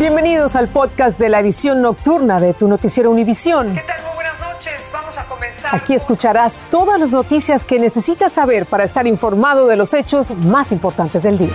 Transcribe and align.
Bienvenidos 0.00 0.56
al 0.56 0.68
podcast 0.68 1.20
de 1.20 1.28
la 1.28 1.40
edición 1.40 1.82
nocturna 1.82 2.40
de 2.40 2.54
tu 2.54 2.68
noticiero 2.68 3.10
Univisión. 3.10 3.74
¿Qué 3.74 3.82
tal? 3.82 4.02
Muy 4.02 4.14
buenas 4.14 4.40
noches. 4.40 4.90
Vamos 4.90 5.18
a 5.18 5.26
comenzar. 5.26 5.74
Aquí 5.74 5.92
escucharás 5.92 6.62
todas 6.70 6.98
las 6.98 7.12
noticias 7.12 7.66
que 7.66 7.78
necesitas 7.78 8.32
saber 8.32 8.64
para 8.64 8.84
estar 8.84 9.06
informado 9.06 9.66
de 9.66 9.76
los 9.76 9.92
hechos 9.92 10.30
más 10.30 10.72
importantes 10.72 11.24
del 11.24 11.36
día. 11.36 11.52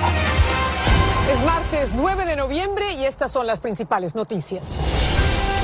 Es 1.34 1.44
martes 1.44 1.96
9 1.96 2.26
de 2.26 2.36
noviembre 2.36 2.94
y 2.94 3.06
estas 3.06 3.32
son 3.32 3.48
las 3.48 3.62
principales 3.62 4.14
noticias. 4.14 4.78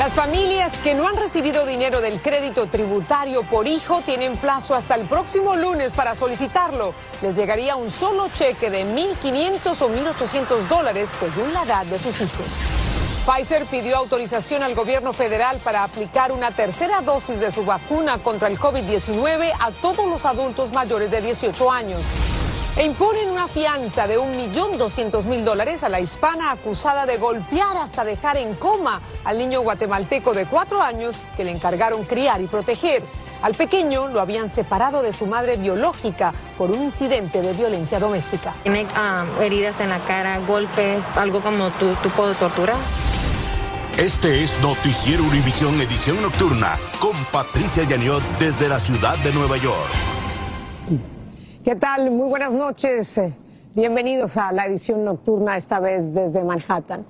Las 0.02 0.14
familias 0.14 0.76
que 0.84 0.96
no 0.96 1.08
han 1.08 1.16
recibido 1.16 1.64
dinero 1.64 2.02
del 2.02 2.24
crédito 2.24 2.66
tributario 2.66 3.44
por 3.44 3.68
hijo 3.68 4.02
tienen 4.02 4.36
plazo 4.36 4.74
hasta 4.74 4.96
el 4.96 5.08
próximo 5.08 5.56
lunes 5.56 5.94
para 5.94 6.16
solicitarlo. 6.16 6.96
Les 7.22 7.36
llegaría 7.36 7.76
un 7.76 7.92
solo 7.92 8.28
cheque 8.30 8.72
de 8.72 8.84
1.500 8.84 9.80
o 9.80 9.90
1.800 9.90 10.68
dólares 10.68 11.08
según 11.20 11.54
la 11.54 11.62
edad 11.62 11.86
de 11.86 12.00
sus 12.00 12.20
hijos. 12.20 12.48
Pfizer 13.28 13.68
pidió 13.68 13.96
autorización 13.96 14.64
al 14.64 14.74
gobierno 14.74 15.14
federal 15.14 15.60
para 15.64 15.84
aplicar 15.84 16.32
una 16.32 16.50
tercera 16.50 17.02
dosis 17.02 17.40
de 17.40 17.52
su 17.52 17.64
vacuna 17.64 18.18
contra 18.18 18.48
el 18.48 18.58
COVID-19 18.58 19.52
a 19.60 19.70
todos 19.70 20.10
los 20.10 20.26
adultos 20.26 20.74
mayores 20.74 21.12
de 21.12 21.22
18 21.22 21.72
años 21.72 22.02
e 22.78 22.86
imponen 22.86 23.30
una 23.30 23.48
fianza 23.48 24.08
de 24.08 24.18
1.200.000 24.18 25.44
dólares 25.44 25.84
a 25.84 25.90
la 25.90 26.00
hispana 26.00 26.52
acusada 26.52 27.06
de 27.06 27.18
golpear 27.18 27.76
hasta 27.78 28.04
dejar 28.04 28.38
en 28.38 28.56
coma 28.56 29.02
al 29.26 29.38
niño 29.38 29.62
guatemalteco 29.62 30.34
de 30.34 30.46
cuatro 30.46 30.82
años 30.82 31.24
que 31.36 31.44
le 31.44 31.52
encargaron 31.52 32.06
criar 32.06 32.42
y 32.42 32.48
proteger. 32.48 33.04
Al 33.42 33.56
pequeño 33.56 34.08
lo 34.08 34.22
habían 34.22 34.50
separado 34.50 35.02
de 35.02 35.14
su 35.14 35.26
madre 35.26 35.58
biológica 35.58 36.32
por 36.58 36.70
un 36.72 36.84
incidente 36.84 37.42
de 37.42 37.54
violencia 37.54 38.00
doméstica. 38.00 38.54
Tiene 38.64 38.86
ah, 38.96 39.26
heridas 39.42 39.80
en 39.80 39.90
la 39.90 40.00
cara, 40.00 40.40
golpes, 40.40 41.06
algo 41.18 41.42
como 41.42 41.72
tu 41.72 41.94
tipo 41.96 42.28
de 42.28 42.36
tortura. 42.36 42.76
Este 43.98 44.44
es 44.44 44.60
Noticiero 44.62 45.24
Univisión 45.24 45.80
Edición 45.82 46.22
Nocturna 46.22 46.78
con 47.00 47.14
Patricia 47.32 47.84
Yaniot 47.84 48.24
desde 48.40 48.70
la 48.70 48.80
ciudad 48.80 49.18
de 49.18 49.34
Nueva 49.34 49.58
York. 49.58 50.21
¿Qué 51.64 51.76
tal? 51.76 52.10
Muy 52.10 52.28
buenas 52.28 52.56
noches. 52.56 53.22
Bienvenidos 53.76 54.36
a 54.36 54.52
la 54.52 54.66
edición 54.66 55.06
nocturna, 55.06 55.58
esta 55.58 55.80
vez 55.80 56.12
desde 56.12 56.44
Manhattan. 56.44 57.06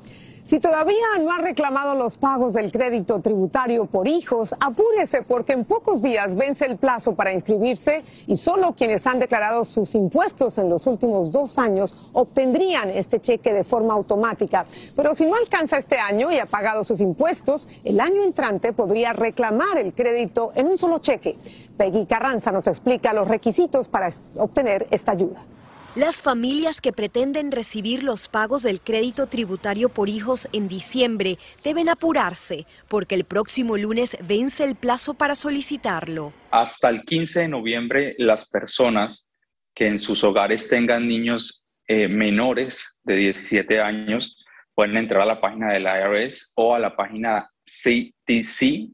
Si 0.51 0.59
todavía 0.59 1.17
no 1.21 1.31
ha 1.31 1.37
reclamado 1.37 1.95
los 1.95 2.17
pagos 2.17 2.55
del 2.55 2.73
crédito 2.73 3.21
tributario 3.21 3.85
por 3.85 4.09
hijos, 4.09 4.53
apúrese 4.59 5.21
porque 5.21 5.53
en 5.53 5.63
pocos 5.63 6.01
días 6.01 6.35
vence 6.35 6.65
el 6.65 6.75
plazo 6.75 7.15
para 7.15 7.31
inscribirse 7.31 8.03
y 8.27 8.35
solo 8.35 8.75
quienes 8.75 9.07
han 9.07 9.19
declarado 9.19 9.63
sus 9.63 9.95
impuestos 9.95 10.57
en 10.57 10.67
los 10.67 10.87
últimos 10.87 11.31
dos 11.31 11.57
años 11.57 11.95
obtendrían 12.11 12.89
este 12.89 13.21
cheque 13.21 13.53
de 13.53 13.63
forma 13.63 13.93
automática. 13.93 14.65
Pero 14.93 15.15
si 15.15 15.25
no 15.25 15.37
alcanza 15.37 15.77
este 15.77 15.97
año 15.97 16.29
y 16.33 16.39
ha 16.39 16.45
pagado 16.45 16.83
sus 16.83 16.99
impuestos, 16.99 17.69
el 17.85 18.01
año 18.01 18.21
entrante 18.21 18.73
podría 18.73 19.13
reclamar 19.13 19.77
el 19.77 19.93
crédito 19.93 20.51
en 20.55 20.67
un 20.67 20.77
solo 20.77 20.99
cheque. 20.99 21.37
Peggy 21.77 22.05
Carranza 22.05 22.51
nos 22.51 22.67
explica 22.67 23.13
los 23.13 23.29
requisitos 23.29 23.87
para 23.87 24.09
obtener 24.35 24.85
esta 24.91 25.13
ayuda. 25.13 25.45
Las 25.95 26.21
familias 26.21 26.79
que 26.79 26.93
pretenden 26.93 27.51
recibir 27.51 28.01
los 28.03 28.29
pagos 28.29 28.63
del 28.63 28.79
crédito 28.79 29.27
tributario 29.27 29.89
por 29.89 30.07
hijos 30.07 30.47
en 30.53 30.69
diciembre 30.69 31.37
deben 31.65 31.89
apurarse 31.89 32.65
porque 32.87 33.13
el 33.13 33.25
próximo 33.25 33.75
lunes 33.75 34.15
vence 34.25 34.63
el 34.63 34.75
plazo 34.75 35.15
para 35.15 35.35
solicitarlo. 35.35 36.31
Hasta 36.49 36.87
el 36.87 37.01
15 37.01 37.41
de 37.41 37.47
noviembre, 37.49 38.15
las 38.19 38.47
personas 38.47 39.27
que 39.75 39.87
en 39.87 39.99
sus 39.99 40.23
hogares 40.23 40.69
tengan 40.69 41.09
niños 41.09 41.65
eh, 41.85 42.07
menores 42.07 42.97
de 43.03 43.17
17 43.17 43.81
años 43.81 44.37
pueden 44.73 44.95
entrar 44.95 45.23
a 45.23 45.25
la 45.25 45.41
página 45.41 45.73
de 45.73 45.81
la 45.81 45.99
IRS 45.99 46.53
o 46.55 46.73
a 46.73 46.79
la 46.79 46.95
página 46.95 47.49
ctc.org 47.65 48.93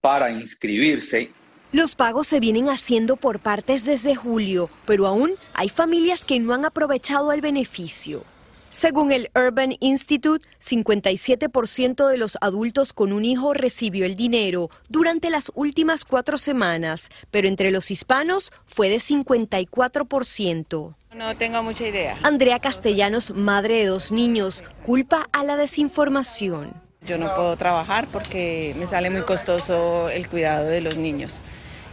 para 0.00 0.30
inscribirse 0.30 1.32
los 1.72 1.94
pagos 1.94 2.26
se 2.26 2.38
vienen 2.38 2.68
haciendo 2.68 3.16
por 3.16 3.40
partes 3.40 3.86
desde 3.86 4.14
julio, 4.14 4.68
pero 4.84 5.06
aún 5.06 5.32
hay 5.54 5.70
familias 5.70 6.26
que 6.26 6.38
no 6.38 6.52
han 6.52 6.66
aprovechado 6.66 7.32
el 7.32 7.40
beneficio. 7.40 8.24
Según 8.68 9.10
el 9.10 9.30
Urban 9.34 9.74
Institute, 9.80 10.46
57% 10.62 12.08
de 12.08 12.16
los 12.18 12.36
adultos 12.40 12.92
con 12.92 13.12
un 13.12 13.24
hijo 13.24 13.54
recibió 13.54 14.06
el 14.06 14.16
dinero 14.16 14.70
durante 14.88 15.30
las 15.30 15.50
últimas 15.54 16.04
cuatro 16.04 16.36
semanas, 16.38 17.10
pero 17.30 17.48
entre 17.48 17.70
los 17.70 17.90
hispanos 17.90 18.52
fue 18.66 18.90
de 18.90 18.96
54%. 18.96 20.94
No 21.14 21.36
tengo 21.36 21.62
mucha 21.62 21.86
idea. 21.86 22.18
Andrea 22.22 22.58
Castellanos, 22.58 23.30
madre 23.30 23.78
de 23.78 23.86
dos 23.86 24.12
niños, 24.12 24.62
culpa 24.84 25.28
a 25.32 25.42
la 25.42 25.56
desinformación. 25.56 26.72
Yo 27.02 27.18
no 27.18 27.34
puedo 27.34 27.56
trabajar 27.56 28.08
porque 28.12 28.74
me 28.78 28.86
sale 28.86 29.10
muy 29.10 29.22
costoso 29.22 30.08
el 30.08 30.28
cuidado 30.28 30.66
de 30.66 30.80
los 30.80 30.96
niños. 30.96 31.40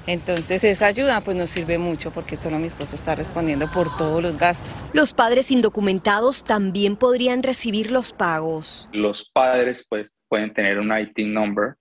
Entonces 0.09 0.63
esa 0.63 0.87
ayuda 0.87 1.21
pues 1.21 1.37
nos 1.37 1.51
sirve 1.51 1.77
mucho 1.77 2.09
porque 2.09 2.35
solo 2.35 2.57
mi 2.57 2.65
esposo 2.65 2.95
está 2.95 3.13
respondiendo 3.13 3.69
por 3.71 3.95
todos 3.95 4.23
los 4.23 4.39
gastos. 4.39 4.83
Los 4.91 5.13
padres 5.13 5.51
indocumentados 5.51 6.43
también 6.43 6.95
podrían 6.95 7.43
recibir 7.43 7.91
los 7.91 8.11
pagos. 8.11 8.89
Los 8.91 9.29
padres 9.29 9.85
pues 9.87 10.11
pueden 10.27 10.51
tener 10.51 10.79
un 10.79 10.91
IT 10.97 11.19
number, 11.27 11.75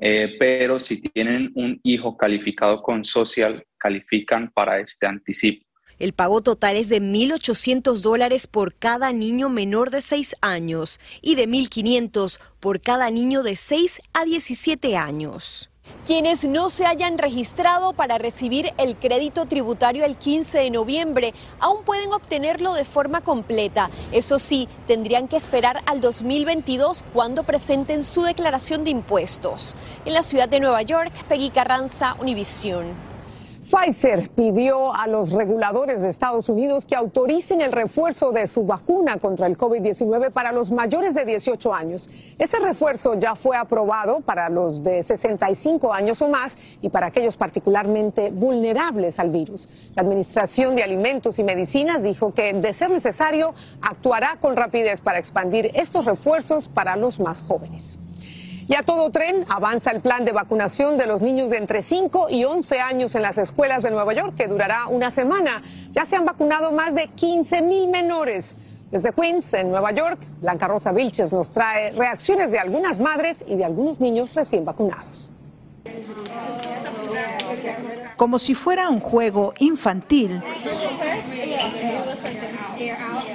eh, 0.00 0.34
pero 0.36 0.80
si 0.80 1.00
tienen 1.00 1.52
un 1.54 1.78
hijo 1.84 2.16
calificado 2.16 2.82
con 2.82 3.04
social, 3.04 3.64
califican 3.78 4.50
para 4.50 4.80
este 4.80 5.06
anticipo. 5.06 5.64
El 6.00 6.12
pago 6.12 6.40
total 6.42 6.74
es 6.74 6.88
de 6.88 7.00
1.800 7.00 8.02
dólares 8.02 8.48
por 8.48 8.74
cada 8.74 9.12
niño 9.12 9.48
menor 9.48 9.90
de 9.90 10.00
6 10.00 10.34
años 10.40 10.98
y 11.22 11.36
de 11.36 11.46
1.500 11.46 12.40
por 12.58 12.80
cada 12.80 13.12
niño 13.12 13.44
de 13.44 13.54
6 13.54 14.00
a 14.12 14.24
17 14.24 14.96
años. 14.96 15.70
Quienes 16.06 16.44
no 16.44 16.68
se 16.68 16.84
hayan 16.84 17.16
registrado 17.16 17.94
para 17.94 18.18
recibir 18.18 18.74
el 18.76 18.94
crédito 18.96 19.46
tributario 19.46 20.04
el 20.04 20.16
15 20.16 20.58
de 20.58 20.70
noviembre 20.70 21.34
aún 21.60 21.82
pueden 21.82 22.12
obtenerlo 22.12 22.74
de 22.74 22.84
forma 22.84 23.22
completa. 23.22 23.90
Eso 24.12 24.38
sí, 24.38 24.68
tendrían 24.86 25.28
que 25.28 25.36
esperar 25.36 25.82
al 25.86 26.02
2022 26.02 27.04
cuando 27.14 27.42
presenten 27.44 28.04
su 28.04 28.22
declaración 28.22 28.84
de 28.84 28.90
impuestos. 28.90 29.76
En 30.04 30.12
la 30.12 30.20
ciudad 30.20 30.48
de 30.48 30.60
Nueva 30.60 30.82
York, 30.82 31.12
Peggy 31.26 31.48
Carranza, 31.48 32.16
Univisión. 32.20 33.13
Pfizer 33.74 34.30
pidió 34.30 34.94
a 34.94 35.08
los 35.08 35.32
reguladores 35.32 36.00
de 36.00 36.08
Estados 36.08 36.48
Unidos 36.48 36.86
que 36.86 36.94
autoricen 36.94 37.60
el 37.60 37.72
refuerzo 37.72 38.30
de 38.30 38.46
su 38.46 38.64
vacuna 38.64 39.18
contra 39.18 39.48
el 39.48 39.58
COVID-19 39.58 40.30
para 40.30 40.52
los 40.52 40.70
mayores 40.70 41.14
de 41.14 41.24
18 41.24 41.74
años. 41.74 42.08
Ese 42.38 42.60
refuerzo 42.60 43.14
ya 43.14 43.34
fue 43.34 43.56
aprobado 43.56 44.20
para 44.20 44.48
los 44.48 44.84
de 44.84 45.02
65 45.02 45.92
años 45.92 46.22
o 46.22 46.28
más 46.28 46.56
y 46.82 46.88
para 46.88 47.06
aquellos 47.06 47.36
particularmente 47.36 48.30
vulnerables 48.30 49.18
al 49.18 49.30
virus. 49.30 49.68
La 49.96 50.02
Administración 50.02 50.76
de 50.76 50.84
Alimentos 50.84 51.40
y 51.40 51.42
Medicinas 51.42 52.00
dijo 52.04 52.32
que, 52.32 52.52
de 52.52 52.72
ser 52.72 52.90
necesario, 52.90 53.54
actuará 53.82 54.36
con 54.40 54.54
rapidez 54.54 55.00
para 55.00 55.18
expandir 55.18 55.72
estos 55.74 56.04
refuerzos 56.04 56.68
para 56.68 56.94
los 56.94 57.18
más 57.18 57.42
jóvenes. 57.42 57.98
Y 58.66 58.74
a 58.74 58.82
todo 58.82 59.10
tren 59.10 59.44
avanza 59.48 59.90
el 59.90 60.00
plan 60.00 60.24
de 60.24 60.32
vacunación 60.32 60.96
de 60.96 61.06
los 61.06 61.20
niños 61.20 61.50
de 61.50 61.58
entre 61.58 61.82
5 61.82 62.28
y 62.30 62.44
11 62.44 62.80
años 62.80 63.14
en 63.14 63.22
las 63.22 63.36
escuelas 63.36 63.82
de 63.82 63.90
Nueva 63.90 64.14
York, 64.14 64.34
que 64.36 64.48
durará 64.48 64.86
una 64.86 65.10
semana. 65.10 65.62
Ya 65.90 66.06
se 66.06 66.16
han 66.16 66.24
vacunado 66.24 66.72
más 66.72 66.94
de 66.94 67.08
15 67.08 67.60
mil 67.60 67.88
menores. 67.88 68.56
Desde 68.90 69.12
Queens, 69.12 69.52
en 69.54 69.70
Nueva 69.70 69.90
York, 69.92 70.18
Blanca 70.40 70.68
Rosa 70.68 70.92
Vilches 70.92 71.32
nos 71.32 71.50
trae 71.50 71.92
reacciones 71.92 72.52
de 72.52 72.58
algunas 72.58 73.00
madres 73.00 73.44
y 73.46 73.56
de 73.56 73.64
algunos 73.64 74.00
niños 74.00 74.32
recién 74.34 74.64
vacunados. 74.64 75.30
Como 78.16 78.38
si 78.38 78.54
fuera 78.54 78.88
un 78.88 79.00
juego 79.00 79.52
infantil, 79.58 80.40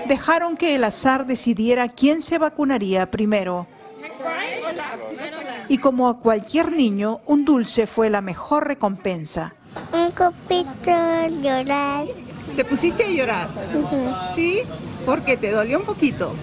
dejaron 0.07 0.57
que 0.57 0.75
el 0.75 0.83
azar 0.83 1.25
decidiera 1.25 1.87
quién 1.89 2.21
se 2.21 2.37
vacunaría 2.37 3.11
primero. 3.11 3.67
Y 5.69 5.77
como 5.77 6.09
a 6.09 6.17
cualquier 6.17 6.71
niño, 6.71 7.21
un 7.27 7.45
dulce 7.45 7.85
fue 7.85 8.09
la 8.09 8.21
mejor 8.21 8.67
recompensa. 8.67 9.53
Un 9.93 10.11
copito 10.11 10.91
llorar. 11.41 12.05
¿Te 12.55 12.65
pusiste 12.65 13.03
a 13.05 13.09
llorar? 13.09 13.47
¿Sí? 14.33 14.61
Porque 15.05 15.37
te 15.37 15.51
dolió 15.51 15.79
un 15.79 15.85
poquito. 15.85 16.33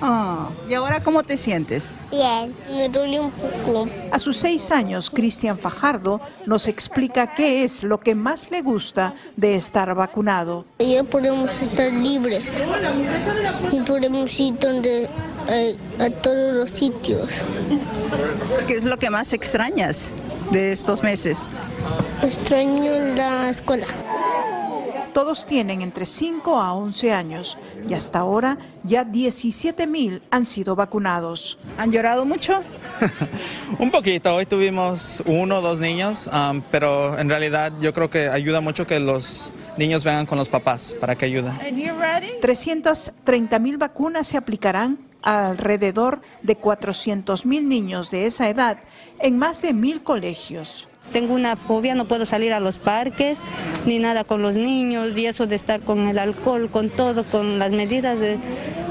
Ah, 0.00 0.48
¿Y 0.68 0.74
ahora 0.74 1.02
cómo 1.02 1.22
te 1.22 1.36
sientes? 1.36 1.94
Bien, 2.10 2.52
me 2.70 2.88
dolió 2.88 3.24
un 3.24 3.30
poco. 3.30 3.86
A 4.10 4.18
sus 4.18 4.38
seis 4.38 4.70
años, 4.70 5.10
Cristian 5.10 5.58
Fajardo 5.58 6.20
nos 6.46 6.66
explica 6.68 7.34
qué 7.34 7.64
es 7.64 7.84
lo 7.84 7.98
que 8.00 8.14
más 8.14 8.50
le 8.50 8.62
gusta 8.62 9.14
de 9.36 9.54
estar 9.54 9.94
vacunado. 9.94 10.64
Ya 10.78 11.04
podemos 11.04 11.60
estar 11.60 11.92
libres 11.92 12.64
y 13.70 13.80
podemos 13.80 14.40
ir 14.40 14.58
donde, 14.58 15.08
eh, 15.48 15.76
a 15.98 16.10
todos 16.10 16.54
los 16.54 16.70
sitios. 16.70 17.28
¿Qué 18.66 18.74
es 18.74 18.84
lo 18.84 18.98
que 18.98 19.10
más 19.10 19.32
extrañas 19.32 20.14
de 20.50 20.72
estos 20.72 21.02
meses? 21.02 21.44
Extraño 22.22 23.14
la 23.14 23.50
escuela. 23.50 23.86
Todos 25.14 25.46
tienen 25.46 25.82
entre 25.82 26.06
5 26.06 26.60
a 26.60 26.74
11 26.74 27.12
años 27.12 27.58
y 27.88 27.94
hasta 27.94 28.20
ahora 28.20 28.56
ya 28.84 29.04
17 29.04 29.86
mil 29.86 30.22
han 30.30 30.44
sido 30.46 30.76
vacunados. 30.76 31.58
¿Han 31.76 31.90
llorado 31.90 32.24
mucho? 32.24 32.62
Un 33.78 33.90
poquito, 33.90 34.34
hoy 34.34 34.46
tuvimos 34.46 35.22
uno 35.26 35.58
o 35.58 35.60
dos 35.60 35.80
niños, 35.80 36.28
um, 36.32 36.62
pero 36.70 37.18
en 37.18 37.28
realidad 37.28 37.72
yo 37.80 37.92
creo 37.92 38.08
que 38.10 38.28
ayuda 38.28 38.60
mucho 38.60 38.86
que 38.86 39.00
los 39.00 39.52
niños 39.76 40.04
vengan 40.04 40.26
con 40.26 40.38
los 40.38 40.48
papás 40.48 40.94
para 41.00 41.16
que 41.16 41.24
ayuden. 41.24 41.58
330 42.40 43.58
mil 43.58 43.76
vacunas 43.76 44.26
se 44.28 44.36
aplicarán 44.36 44.98
a 45.00 45.07
alrededor 45.28 46.22
de 46.42 46.56
400 46.56 47.44
mil 47.44 47.68
niños 47.68 48.10
de 48.10 48.24
esa 48.24 48.48
edad 48.48 48.78
en 49.20 49.36
más 49.36 49.60
de 49.60 49.74
mil 49.74 50.02
colegios. 50.02 50.88
Tengo 51.12 51.34
una 51.34 51.56
fobia, 51.56 51.94
no 51.94 52.06
puedo 52.06 52.24
salir 52.24 52.52
a 52.52 52.60
los 52.60 52.78
parques 52.78 53.40
ni 53.84 53.98
nada 53.98 54.24
con 54.24 54.40
los 54.40 54.56
niños 54.56 55.16
y 55.16 55.26
eso 55.26 55.46
de 55.46 55.56
estar 55.56 55.80
con 55.80 56.08
el 56.08 56.18
alcohol, 56.18 56.70
con 56.70 56.88
todo, 56.88 57.24
con 57.24 57.58
las 57.58 57.72
medidas, 57.72 58.20
de, 58.20 58.38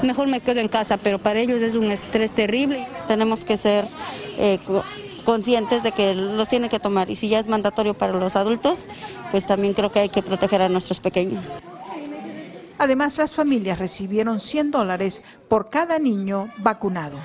mejor 0.02 0.28
me 0.28 0.40
quedo 0.40 0.60
en 0.60 0.68
casa, 0.68 0.96
pero 0.96 1.18
para 1.18 1.40
ellos 1.40 1.60
es 1.60 1.74
un 1.74 1.90
estrés 1.90 2.30
terrible. 2.30 2.86
Tenemos 3.08 3.44
que 3.44 3.56
ser 3.56 3.88
eh, 4.36 4.58
conscientes 5.24 5.82
de 5.82 5.90
que 5.90 6.14
los 6.14 6.48
tienen 6.48 6.70
que 6.70 6.78
tomar 6.78 7.10
y 7.10 7.16
si 7.16 7.28
ya 7.28 7.40
es 7.40 7.48
mandatorio 7.48 7.94
para 7.94 8.12
los 8.12 8.36
adultos, 8.36 8.86
pues 9.32 9.44
también 9.44 9.74
creo 9.74 9.90
que 9.90 10.00
hay 10.00 10.08
que 10.08 10.22
proteger 10.22 10.62
a 10.62 10.68
nuestros 10.68 11.00
pequeños. 11.00 11.62
Además, 12.78 13.18
las 13.18 13.34
familias 13.34 13.78
recibieron 13.78 14.40
100 14.40 14.70
dólares 14.70 15.22
por 15.48 15.68
cada 15.68 15.98
niño 15.98 16.52
vacunado. 16.58 17.18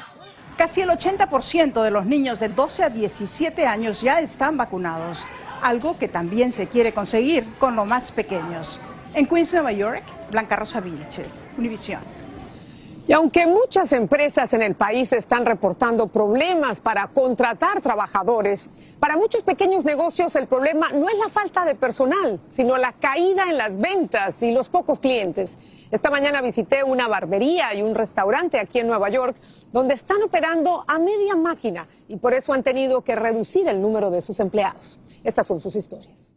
Casi 0.57 0.81
el 0.81 0.89
80% 0.89 1.81
de 1.81 1.91
los 1.91 2.05
niños 2.05 2.39
de 2.39 2.49
12 2.49 2.83
a 2.83 2.89
17 2.89 3.65
años 3.65 4.01
ya 4.01 4.19
están 4.19 4.57
vacunados, 4.57 5.25
algo 5.61 5.97
que 5.97 6.07
también 6.07 6.53
se 6.53 6.67
quiere 6.67 6.91
conseguir 6.91 7.45
con 7.57 7.75
los 7.75 7.87
más 7.87 8.11
pequeños. 8.11 8.79
En 9.13 9.27
Queens, 9.27 9.53
Nueva 9.53 9.71
York, 9.71 10.03
Blanca 10.31 10.55
Rosa 10.55 10.79
Vilches, 10.79 11.43
Univisión. 11.57 12.01
Y 13.05 13.11
aunque 13.11 13.45
muchas 13.45 13.91
empresas 13.91 14.53
en 14.53 14.61
el 14.61 14.75
país 14.75 15.11
están 15.11 15.45
reportando 15.45 16.07
problemas 16.07 16.79
para 16.79 17.07
contratar 17.07 17.81
trabajadores, 17.81 18.69
para 18.97 19.17
muchos 19.17 19.43
pequeños 19.43 19.83
negocios 19.83 20.33
el 20.37 20.47
problema 20.47 20.89
no 20.93 21.09
es 21.09 21.17
la 21.17 21.27
falta 21.27 21.65
de 21.65 21.75
personal, 21.75 22.39
sino 22.47 22.77
la 22.77 22.93
caída 22.93 23.49
en 23.49 23.57
las 23.57 23.77
ventas 23.77 24.41
y 24.41 24.53
los 24.53 24.69
pocos 24.69 25.01
clientes. 25.01 25.57
Esta 25.91 26.09
mañana 26.09 26.41
visité 26.41 26.85
una 26.85 27.09
barbería 27.09 27.73
y 27.73 27.81
un 27.81 27.93
restaurante 27.93 28.57
aquí 28.57 28.79
en 28.79 28.87
Nueva 28.87 29.09
York 29.09 29.35
donde 29.73 29.95
están 29.95 30.23
operando 30.23 30.85
a 30.87 30.97
media 30.97 31.35
máquina 31.35 31.85
y 32.07 32.15
por 32.15 32.33
eso 32.33 32.53
han 32.53 32.63
tenido 32.63 33.01
que 33.01 33.17
reducir 33.17 33.67
el 33.67 33.81
número 33.81 34.11
de 34.11 34.21
sus 34.21 34.39
empleados. 34.39 35.01
Estas 35.25 35.45
son 35.45 35.59
sus 35.59 35.75
historias. 35.75 36.33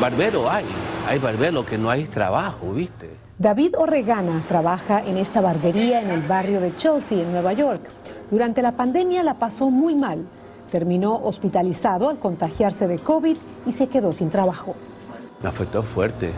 Barbero 0.00 0.48
hay, 0.48 0.64
hay 1.08 1.18
barbero 1.18 1.66
que 1.66 1.76
no 1.76 1.90
hay 1.90 2.04
trabajo, 2.04 2.72
¿viste? 2.72 3.21
David 3.38 3.74
Orregana 3.78 4.42
trabaja 4.46 5.02
en 5.04 5.16
esta 5.16 5.40
barbería 5.40 6.02
en 6.02 6.10
el 6.10 6.20
barrio 6.20 6.60
de 6.60 6.76
Chelsea, 6.76 7.22
en 7.22 7.32
Nueva 7.32 7.54
York. 7.54 7.80
Durante 8.30 8.62
la 8.62 8.72
pandemia 8.72 9.22
la 9.22 9.34
pasó 9.34 9.70
muy 9.70 9.94
mal. 9.94 10.24
Terminó 10.70 11.16
hospitalizado 11.24 12.08
al 12.08 12.18
contagiarse 12.18 12.86
de 12.86 12.98
COVID 12.98 13.36
y 13.66 13.72
se 13.72 13.88
quedó 13.88 14.12
sin 14.12 14.30
trabajo. 14.30 14.74
Me 15.42 15.48
afectó 15.48 15.82
fuerte. 15.82 16.30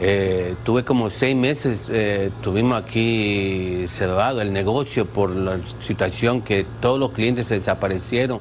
Eh, 0.00 0.56
tuve 0.64 0.84
como 0.84 1.08
seis 1.08 1.36
meses, 1.36 1.88
eh, 1.88 2.30
tuvimos 2.42 2.82
aquí 2.82 3.86
cerrado 3.88 4.40
el 4.40 4.52
negocio 4.52 5.06
por 5.06 5.30
la 5.30 5.58
situación 5.84 6.42
que 6.42 6.66
todos 6.80 6.98
los 6.98 7.12
clientes 7.12 7.46
se 7.46 7.58
desaparecieron. 7.58 8.40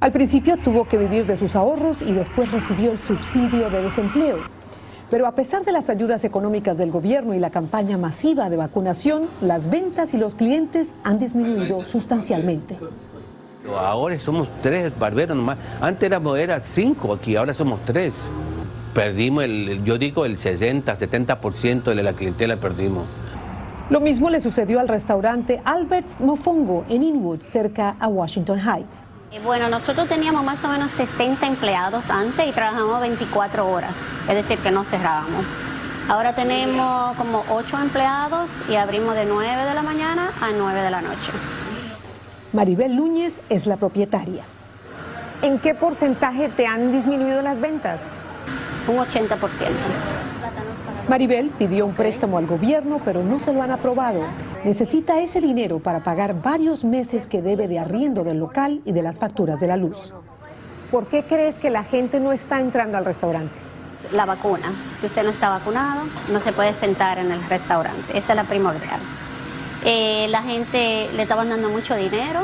Al 0.00 0.12
principio 0.12 0.56
tuvo 0.56 0.86
que 0.86 0.96
vivir 0.96 1.26
de 1.26 1.36
sus 1.36 1.56
ahorros 1.56 2.00
y 2.00 2.12
después 2.12 2.50
recibió 2.52 2.92
el 2.92 3.00
subsidio 3.00 3.68
de 3.68 3.82
desempleo. 3.82 4.57
Pero 5.10 5.26
a 5.26 5.32
pesar 5.32 5.64
de 5.64 5.72
las 5.72 5.88
ayudas 5.88 6.24
económicas 6.24 6.76
del 6.78 6.90
gobierno 6.90 7.34
y 7.34 7.38
la 7.38 7.50
campaña 7.50 7.96
masiva 7.96 8.50
de 8.50 8.56
vacunación, 8.56 9.28
las 9.40 9.70
ventas 9.70 10.12
y 10.14 10.18
los 10.18 10.34
clientes 10.34 10.94
han 11.04 11.18
disminuido 11.18 11.82
sustancialmente. 11.82 12.76
Ahora 13.76 14.18
somos 14.20 14.48
tres 14.62 14.96
barberos 14.98 15.36
nomás. 15.36 15.58
Antes 15.80 16.04
éramos 16.04 16.38
era 16.38 16.60
cinco 16.60 17.12
aquí, 17.12 17.36
ahora 17.36 17.54
somos 17.54 17.80
tres 17.84 18.14
perdimos, 18.98 19.44
el, 19.44 19.84
yo 19.84 19.96
digo, 19.96 20.24
el 20.24 20.38
60, 20.38 20.92
70% 20.92 21.94
de 21.94 22.02
la 22.02 22.14
clientela 22.14 22.56
perdimos. 22.56 23.04
Lo 23.90 24.00
mismo 24.00 24.28
le 24.28 24.40
sucedió 24.40 24.80
al 24.80 24.88
restaurante 24.88 25.62
Albert's 25.64 26.20
Mofongo 26.20 26.84
en 26.88 27.04
Inwood, 27.04 27.40
cerca 27.40 27.94
a 28.00 28.08
Washington 28.08 28.58
Heights. 28.58 29.06
Eh, 29.30 29.40
bueno, 29.44 29.68
nosotros 29.68 30.08
teníamos 30.08 30.42
más 30.44 30.62
o 30.64 30.68
menos 30.68 30.90
60 30.92 31.46
empleados 31.46 32.08
antes 32.10 32.46
y 32.48 32.52
trabajamos 32.52 33.00
24 33.00 33.68
horas, 33.68 33.92
es 34.28 34.34
decir, 34.34 34.58
que 34.58 34.70
no 34.70 34.84
cerrábamos. 34.84 35.44
Ahora 36.08 36.34
tenemos 36.34 37.16
como 37.16 37.44
8 37.50 37.78
empleados 37.82 38.48
y 38.70 38.76
abrimos 38.76 39.14
de 39.14 39.26
9 39.26 39.64
de 39.66 39.74
la 39.74 39.82
mañana 39.82 40.30
a 40.40 40.50
9 40.56 40.80
de 40.80 40.90
la 40.90 41.02
noche. 41.02 41.32
Maribel 42.54 42.96
Núñez 42.96 43.40
es 43.50 43.66
la 43.66 43.76
propietaria. 43.76 44.44
¿En 45.42 45.58
qué 45.58 45.74
porcentaje 45.74 46.48
te 46.48 46.66
han 46.66 46.90
disminuido 46.92 47.42
las 47.42 47.60
ventas? 47.60 48.00
un 48.88 48.96
80%. 48.96 49.36
Maribel 51.08 51.50
pidió 51.58 51.86
un 51.86 51.94
préstamo 51.94 52.38
al 52.38 52.46
gobierno, 52.46 53.00
pero 53.04 53.22
no 53.22 53.38
se 53.38 53.52
lo 53.52 53.62
han 53.62 53.70
aprobado. 53.70 54.20
Necesita 54.68 55.18
ese 55.18 55.40
dinero 55.40 55.78
para 55.78 56.00
pagar 56.00 56.42
varios 56.42 56.84
meses 56.84 57.26
que 57.26 57.40
debe 57.40 57.68
de 57.68 57.78
arriendo 57.78 58.22
del 58.22 58.38
local 58.38 58.82
y 58.84 58.92
de 58.92 59.02
las 59.02 59.18
facturas 59.18 59.60
de 59.60 59.66
la 59.66 59.78
luz. 59.78 60.12
¿Por 60.90 61.06
qué 61.06 61.22
crees 61.22 61.58
que 61.58 61.70
la 61.70 61.84
gente 61.84 62.20
no 62.20 62.32
está 62.32 62.60
entrando 62.60 62.98
al 62.98 63.06
restaurante? 63.06 63.54
La 64.12 64.26
vacuna. 64.26 64.70
Si 65.00 65.06
usted 65.06 65.22
no 65.22 65.30
está 65.30 65.48
vacunado, 65.48 66.02
no 66.30 66.40
se 66.40 66.52
puede 66.52 66.74
sentar 66.74 67.18
en 67.18 67.32
el 67.32 67.42
restaurante. 67.48 68.18
Esa 68.18 68.32
es 68.34 68.36
la 68.36 68.44
primordial. 68.44 69.00
Eh, 69.86 70.26
la 70.28 70.42
gente 70.42 71.08
le 71.16 71.22
estaban 71.22 71.48
dando 71.48 71.70
mucho 71.70 71.94
dinero, 71.94 72.40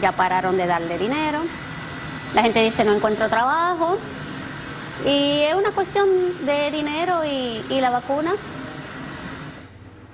ya 0.00 0.12
pararon 0.12 0.56
de 0.56 0.66
darle 0.68 0.96
dinero. 0.96 1.40
La 2.36 2.42
gente 2.44 2.62
dice 2.62 2.84
no 2.84 2.94
encuentro 2.94 3.28
trabajo, 3.28 3.98
y 5.04 5.40
es 5.40 5.56
una 5.56 5.72
cuestión 5.72 6.08
de 6.46 6.70
dinero 6.70 7.24
y, 7.24 7.80
la 7.80 7.90
vacuna. 7.90 8.30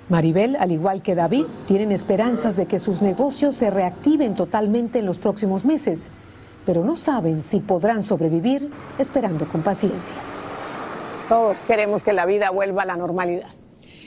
Maribel, 0.07 0.55
al 0.57 0.71
igual 0.71 1.01
que 1.01 1.15
David, 1.15 1.45
tienen 1.67 1.91
esperanzas 1.91 2.55
de 2.55 2.67
que 2.67 2.77
sus 2.77 3.01
negocios 3.01 3.55
se 3.55 3.71
reactiven 3.71 4.35
totalmente 4.35 4.99
en 4.99 5.05
los 5.05 5.17
próximos 5.17 5.65
meses, 5.65 6.11
pero 6.65 6.83
no 6.83 6.95
saben 6.95 7.41
si 7.41 7.59
podrán 7.59 8.03
sobrevivir 8.03 8.69
esperando 8.99 9.47
con 9.47 9.61
paciencia. 9.61 10.15
Todos 11.27 11.61
queremos 11.61 12.03
que 12.03 12.13
la 12.13 12.27
vida 12.27 12.51
vuelva 12.51 12.83
a 12.83 12.85
la 12.85 12.97
normalidad. 12.97 13.49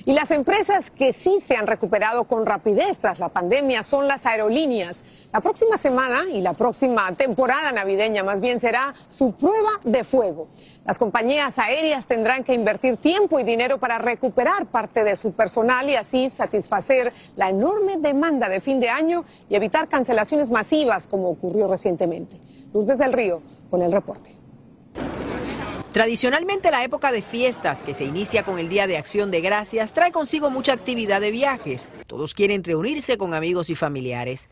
Y 0.08 0.14
las 0.14 0.30
empresas 0.30 0.90
que 0.90 1.12
sí 1.12 1.36
se 1.42 1.54
han 1.54 1.66
recuperado 1.66 2.24
con 2.24 2.46
rapidez 2.46 2.98
tras 2.98 3.18
la 3.18 3.28
pandemia 3.28 3.82
son 3.82 4.08
las 4.08 4.24
aerolíneas. 4.24 5.04
La 5.34 5.42
próxima 5.42 5.76
semana 5.76 6.22
y 6.32 6.40
la 6.40 6.54
próxima 6.54 7.12
temporada 7.12 7.72
navideña 7.72 8.24
más 8.24 8.40
bien 8.40 8.58
será 8.58 8.94
su 9.10 9.32
prueba 9.32 9.68
de 9.84 10.04
fuego. 10.04 10.48
Las 10.86 10.98
compañías 10.98 11.58
aéreas 11.58 12.06
tendrán 12.06 12.42
que 12.42 12.54
invertir 12.54 12.96
tiempo 12.96 13.38
y 13.38 13.44
dinero 13.44 13.76
para 13.76 13.98
recuperar 13.98 14.64
parte 14.64 15.04
de 15.04 15.14
su 15.14 15.32
personal 15.32 15.90
y 15.90 15.96
así 15.96 16.30
satisfacer 16.30 17.12
la 17.36 17.50
enorme 17.50 17.98
demanda 17.98 18.48
de 18.48 18.62
fin 18.62 18.80
de 18.80 18.88
año 18.88 19.26
y 19.50 19.56
evitar 19.56 19.88
cancelaciones 19.88 20.50
masivas 20.50 21.06
como 21.06 21.28
ocurrió 21.28 21.68
recientemente. 21.68 22.40
Luz 22.72 22.86
desde 22.86 23.04
el 23.04 23.12
Río 23.12 23.42
con 23.68 23.82
el 23.82 23.92
reporte. 23.92 24.30
Tradicionalmente 25.98 26.70
la 26.70 26.84
época 26.84 27.10
de 27.10 27.22
fiestas, 27.22 27.82
que 27.82 27.92
se 27.92 28.04
inicia 28.04 28.44
con 28.44 28.60
el 28.60 28.68
Día 28.68 28.86
de 28.86 28.96
Acción 28.96 29.32
de 29.32 29.40
Gracias, 29.40 29.92
trae 29.92 30.12
consigo 30.12 30.48
mucha 30.48 30.72
actividad 30.72 31.20
de 31.20 31.32
viajes. 31.32 31.88
Todos 32.06 32.34
quieren 32.34 32.62
reunirse 32.62 33.18
con 33.18 33.34
amigos 33.34 33.68
y 33.68 33.74
familiares. 33.74 34.48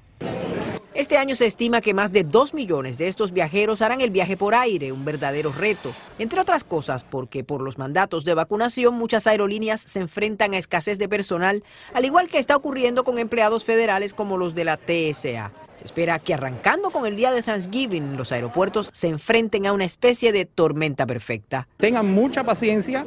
Este 0.92 1.18
año 1.18 1.36
se 1.36 1.46
estima 1.46 1.80
que 1.80 1.94
más 1.94 2.10
de 2.10 2.24
2 2.24 2.52
millones 2.52 2.98
de 2.98 3.06
estos 3.06 3.30
viajeros 3.30 3.80
harán 3.80 4.00
el 4.00 4.10
viaje 4.10 4.36
por 4.36 4.56
aire, 4.56 4.90
un 4.90 5.04
verdadero 5.04 5.52
reto, 5.52 5.94
entre 6.18 6.40
otras 6.40 6.64
cosas 6.64 7.04
porque 7.04 7.44
por 7.44 7.62
los 7.62 7.78
mandatos 7.78 8.24
de 8.24 8.34
vacunación 8.34 8.94
muchas 8.94 9.28
aerolíneas 9.28 9.82
se 9.82 10.00
enfrentan 10.00 10.52
a 10.52 10.58
escasez 10.58 10.98
de 10.98 11.08
personal, 11.08 11.62
al 11.94 12.04
igual 12.04 12.26
que 12.26 12.38
está 12.38 12.56
ocurriendo 12.56 13.04
con 13.04 13.20
empleados 13.20 13.64
federales 13.64 14.14
como 14.14 14.36
los 14.36 14.56
de 14.56 14.64
la 14.64 14.78
TSA. 14.78 15.52
Se 15.78 15.84
espera 15.84 16.18
que 16.18 16.34
arrancando 16.34 16.90
con 16.90 17.06
el 17.06 17.16
día 17.16 17.32
de 17.32 17.42
Thanksgiving, 17.42 18.16
los 18.16 18.32
aeropuertos 18.32 18.90
se 18.92 19.08
enfrenten 19.08 19.66
a 19.66 19.72
una 19.72 19.84
especie 19.84 20.32
de 20.32 20.46
tormenta 20.46 21.06
perfecta. 21.06 21.68
Tengan 21.76 22.10
mucha 22.10 22.44
paciencia, 22.44 23.04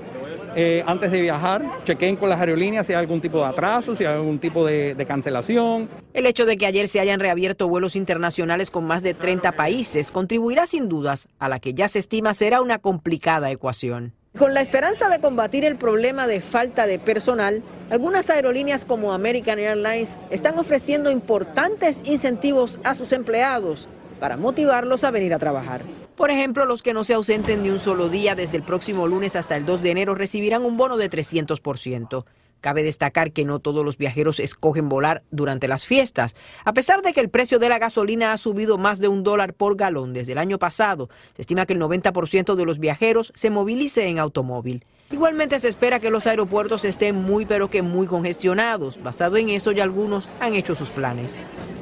eh, 0.56 0.84
antes 0.86 1.12
de 1.12 1.22
viajar, 1.22 1.64
chequen 1.84 2.16
con 2.16 2.30
las 2.30 2.40
aerolíneas 2.40 2.86
si 2.86 2.94
hay 2.94 3.00
algún 3.00 3.22
tipo 3.22 3.40
de 3.40 3.46
atraso, 3.46 3.96
si 3.96 4.06
hay 4.06 4.14
algún 4.14 4.40
tipo 4.40 4.66
de, 4.66 4.96
de, 4.96 5.06
cancelación. 5.06 5.90
El 6.14 6.26
hecho 6.26 6.46
de 6.46 6.58
que 6.58 6.66
ayer 6.66 6.88
se 6.88 7.00
hayan 7.00 7.20
reabierto 7.20 7.68
vuelos 7.68 7.96
internacionales 7.96 8.72
con 8.72 8.86
más 8.86 9.04
de 9.04 9.14
30 9.14 9.52
países 9.54 10.12
contribuirá 10.12 10.68
sin 10.68 10.90
dudas 10.90 11.28
a 11.40 11.50
la 11.50 11.60
que 11.60 11.74
ya 11.74 11.88
se 11.88 12.00
estima 12.00 12.34
será 12.34 12.62
una 12.62 12.80
complicada 12.80 13.52
ecuación. 13.52 14.14
Con 14.38 14.54
la 14.54 14.62
esperanza 14.62 15.10
de 15.10 15.20
combatir 15.20 15.66
el 15.66 15.76
problema 15.76 16.28
de 16.28 16.40
falta 16.40 16.86
de 16.86 17.00
personal, 17.00 17.64
algunas 17.90 18.30
aerolíneas 18.30 18.86
como 18.86 19.12
American 19.12 19.58
Airlines 19.58 20.16
están 20.30 20.60
ofreciendo 20.60 21.10
importantes 21.10 22.02
incentivos 22.06 22.80
a 22.84 22.94
sus 22.94 23.12
empleados 23.12 23.90
para 24.20 24.38
motivarlos 24.38 25.04
a 25.04 25.12
venir 25.12 25.34
a 25.34 25.40
trabajar. 25.40 25.82
Por 26.16 26.30
ejemplo, 26.30 26.66
los 26.66 26.84
que 26.84 26.94
no 26.94 27.04
se 27.04 27.16
ausenten 27.16 27.64
ni 27.64 27.70
un 27.70 27.80
solo 27.80 28.08
día 28.08 28.36
desde 28.36 28.58
el 28.58 28.64
próximo 28.64 29.08
lunes 29.08 29.36
hasta 29.36 29.58
el 29.58 29.66
2 29.66 29.82
de 29.82 29.92
enero 29.92 30.14
recibirán 30.14 30.64
un 30.64 30.78
bono 30.78 30.98
de 30.98 31.10
300%. 31.10 32.26
Cabe 32.62 32.84
destacar 32.84 33.32
que 33.32 33.46
no 33.46 33.60
todos 33.60 33.86
los 33.86 33.98
viajeros 33.98 34.40
escogen 34.40 34.90
volar 34.90 35.24
durante 35.32 35.68
las 35.68 35.86
fiestas. 35.86 36.36
A 36.66 36.74
pesar 36.74 37.02
de 37.02 37.14
que 37.14 37.22
el 37.22 37.30
precio 37.30 37.60
de 37.60 37.70
la 37.70 37.80
gasolina 37.80 38.34
ha 38.34 38.38
subido 38.38 38.78
más 38.78 39.00
de 39.00 39.08
un 39.08 39.24
dólar 39.24 39.54
por 39.54 39.76
galón 39.76 40.14
desde 40.14 40.34
el 40.34 40.38
año 40.38 40.60
pasado, 40.60 41.10
se 41.36 41.42
estima 41.42 41.66
que 41.66 41.74
el 41.74 41.80
90% 41.80 42.56
de 42.56 42.66
los 42.66 42.80
viajeros 42.80 43.32
se 43.36 43.50
movilice 43.50 44.08
en 44.08 44.20
automóvil. 44.20 44.86
Igualmente 45.12 45.60
se 45.60 45.68
espera 45.68 46.00
que 46.00 46.12
los 46.12 46.28
aeropuertos 46.28 46.86
estén 46.86 47.16
muy 47.16 47.46
pero 47.46 47.70
que 47.70 47.82
muy 47.82 48.06
congestionados. 48.06 49.02
Basado 49.02 49.38
en 49.38 49.50
eso 49.50 49.72
ya 49.72 49.84
algunos 49.84 50.30
han 50.40 50.54
hecho 50.54 50.76
sus 50.76 50.92
planes. 50.92 51.40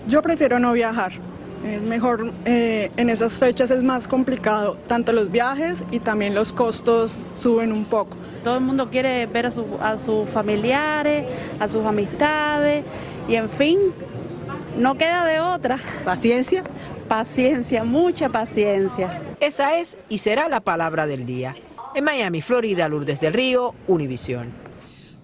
Yo 0.07 0.21
prefiero 0.21 0.59
no 0.59 0.71
viajar. 0.71 1.11
Es 1.65 1.81
mejor, 1.81 2.31
eh, 2.45 2.91
en 2.95 3.09
esas 3.09 3.39
fechas 3.39 3.71
es 3.71 3.83
más 3.83 4.07
complicado, 4.07 4.77
tanto 4.87 5.11
los 5.11 5.31
viajes 5.31 5.83
y 5.91 5.99
también 5.99 6.35
los 6.35 6.53
costos 6.53 7.27
suben 7.33 7.73
un 7.73 7.85
poco. 7.85 8.15
Todo 8.47 8.59
el 8.59 8.63
mundo 8.63 8.89
quiere 8.89 9.25
ver 9.25 9.47
a, 9.47 9.51
a 9.81 9.97
sus 9.97 10.29
familiares, 10.29 11.25
a 11.59 11.67
sus 11.67 11.85
amistades 11.85 12.85
y 13.27 13.35
en 13.35 13.49
fin, 13.49 13.77
no 14.77 14.97
queda 14.97 15.25
de 15.25 15.41
otra. 15.41 15.77
¿Paciencia? 16.05 16.63
Paciencia, 17.09 17.83
mucha 17.83 18.29
paciencia. 18.29 19.21
Esa 19.41 19.77
es 19.79 19.97
y 20.07 20.19
será 20.19 20.47
la 20.47 20.61
palabra 20.61 21.05
del 21.07 21.25
día. 21.25 21.57
En 21.93 22.05
Miami, 22.05 22.39
Florida, 22.39 22.87
Lourdes 22.87 23.19
del 23.19 23.33
Río, 23.33 23.75
Univisión. 23.85 24.66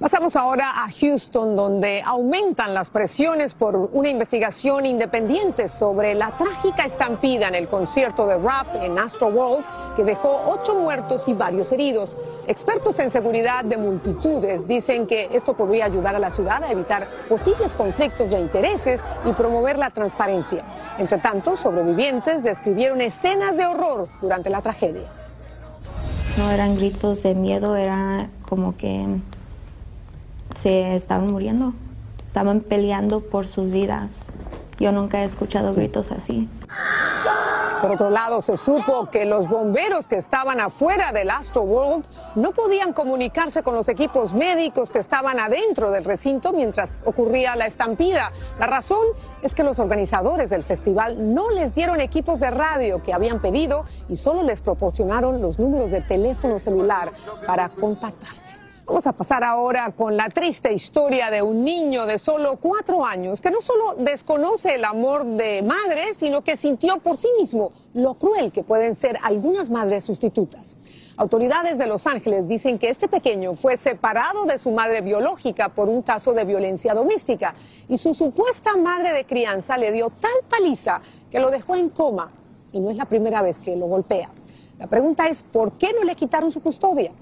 Pasamos 0.03 0.35
ahora 0.35 0.83
a 0.83 0.91
Houston, 0.91 1.55
donde 1.55 2.01
aumentan 2.05 2.73
las 2.73 2.89
presiones 2.89 3.53
por 3.53 3.77
una 3.77 4.09
investigación 4.09 4.85
independiente 4.85 5.69
sobre 5.69 6.13
la 6.13 6.35
trágica 6.37 6.83
estampida 6.83 7.47
en 7.47 7.55
el 7.55 7.69
concierto 7.69 8.27
de 8.27 8.35
rap 8.37 8.67
en 8.81 8.99
Astro 8.99 9.27
World, 9.27 9.63
que 9.95 10.03
dejó 10.03 10.41
ocho 10.45 10.75
muertos 10.75 11.25
y 11.29 11.33
varios 11.33 11.71
heridos. 11.71 12.17
Expertos 12.47 12.99
en 12.99 13.11
seguridad 13.11 13.63
de 13.63 13.77
multitudes 13.77 14.67
dicen 14.67 15.07
que 15.07 15.29
esto 15.31 15.53
podría 15.53 15.85
ayudar 15.85 16.17
a 16.17 16.19
la 16.19 16.31
ciudad 16.31 16.61
a 16.61 16.69
evitar 16.69 17.07
posibles 17.29 17.71
conflictos 17.71 18.29
de 18.29 18.41
intereses 18.41 18.99
y 19.23 19.31
promover 19.31 19.79
la 19.79 19.91
transparencia. 19.91 20.65
Entre 20.97 21.19
tanto, 21.19 21.55
sobrevivientes 21.55 22.43
describieron 22.43 22.99
escenas 22.99 23.55
de 23.55 23.65
horror 23.67 24.09
durante 24.19 24.49
la 24.49 24.61
tragedia. 24.61 25.07
No 26.37 26.51
eran 26.51 26.75
gritos 26.75 27.23
de 27.23 27.35
miedo, 27.35 27.77
era 27.77 28.27
como 28.49 28.75
que 28.75 29.07
se 30.55 30.95
estaban 30.95 31.27
muriendo, 31.27 31.73
estaban 32.25 32.61
peleando 32.61 33.21
por 33.21 33.47
sus 33.47 33.71
vidas. 33.71 34.27
Yo 34.79 34.91
nunca 34.91 35.21
he 35.21 35.25
escuchado 35.25 35.73
gritos 35.73 36.11
así. 36.11 36.49
Por 37.83 37.91
otro 37.91 38.09
lado, 38.09 38.41
se 38.41 38.55
supo 38.55 39.09
que 39.11 39.25
los 39.25 39.49
bomberos 39.49 40.07
que 40.07 40.15
estaban 40.15 40.61
afuera 40.61 41.11
del 41.11 41.29
Astro 41.29 41.63
World 41.63 42.05
no 42.35 42.53
podían 42.53 42.93
comunicarse 42.93 43.61
con 43.61 43.75
los 43.75 43.89
equipos 43.89 44.31
médicos 44.31 44.89
que 44.89 44.99
estaban 44.99 45.37
adentro 45.37 45.91
del 45.91 46.05
recinto 46.05 46.53
mientras 46.53 47.03
ocurría 47.05 47.57
la 47.57 47.65
estampida. 47.65 48.31
La 48.57 48.67
razón 48.67 49.05
es 49.41 49.53
que 49.53 49.65
los 49.65 49.79
organizadores 49.79 50.49
del 50.49 50.63
festival 50.63 51.33
no 51.33 51.51
les 51.51 51.75
dieron 51.75 51.99
equipos 51.99 52.39
de 52.39 52.51
radio 52.51 53.03
que 53.03 53.13
habían 53.13 53.41
pedido 53.41 53.83
y 54.07 54.15
solo 54.15 54.43
les 54.43 54.61
proporcionaron 54.61 55.41
los 55.41 55.59
números 55.59 55.91
de 55.91 55.99
teléfono 55.99 56.59
celular 56.59 57.11
para 57.45 57.67
contactarse. 57.67 58.62
Vamos 58.85 59.07
a 59.07 59.13
pasar 59.13 59.45
ahora 59.45 59.93
con 59.95 60.17
la 60.17 60.27
triste 60.27 60.73
historia 60.73 61.31
de 61.31 61.41
un 61.41 61.63
niño 61.63 62.05
de 62.05 62.19
solo 62.19 62.57
cuatro 62.57 63.05
años 63.05 63.39
que 63.39 63.49
no 63.49 63.61
solo 63.61 63.95
desconoce 63.95 64.75
el 64.75 64.83
amor 64.83 65.25
de 65.25 65.61
madre, 65.61 66.13
sino 66.13 66.43
que 66.43 66.57
sintió 66.57 66.97
por 66.97 67.15
sí 67.15 67.29
mismo 67.39 67.71
lo 67.93 68.15
cruel 68.15 68.51
que 68.51 68.61
pueden 68.61 68.95
ser 68.95 69.17
algunas 69.23 69.69
madres 69.69 70.03
sustitutas. 70.03 70.75
Autoridades 71.15 71.77
de 71.77 71.87
Los 71.87 72.05
Ángeles 72.07 72.49
dicen 72.49 72.77
que 72.77 72.89
este 72.89 73.07
pequeño 73.07 73.53
fue 73.53 73.77
separado 73.77 74.43
de 74.43 74.57
su 74.57 74.69
madre 74.71 74.99
biológica 74.99 75.69
por 75.69 75.87
un 75.87 76.01
caso 76.01 76.33
de 76.33 76.43
violencia 76.43 76.93
doméstica 76.93 77.55
y 77.87 77.97
su 77.97 78.13
supuesta 78.13 78.75
madre 78.75 79.13
de 79.13 79.23
crianza 79.23 79.77
le 79.77 79.93
dio 79.93 80.09
tal 80.09 80.33
paliza 80.49 81.01
que 81.31 81.39
lo 81.39 81.51
dejó 81.51 81.77
en 81.77 81.87
coma 81.89 82.33
y 82.73 82.81
no 82.81 82.89
es 82.89 82.97
la 82.97 83.05
primera 83.05 83.41
vez 83.41 83.59
que 83.59 83.77
lo 83.77 83.85
golpea. 83.85 84.29
La 84.77 84.87
pregunta 84.87 85.27
es, 85.27 85.41
¿por 85.41 85.77
qué 85.77 85.93
no 85.93 86.03
le 86.03 86.15
quitaron 86.15 86.51
su 86.51 86.61
custodia? 86.61 87.13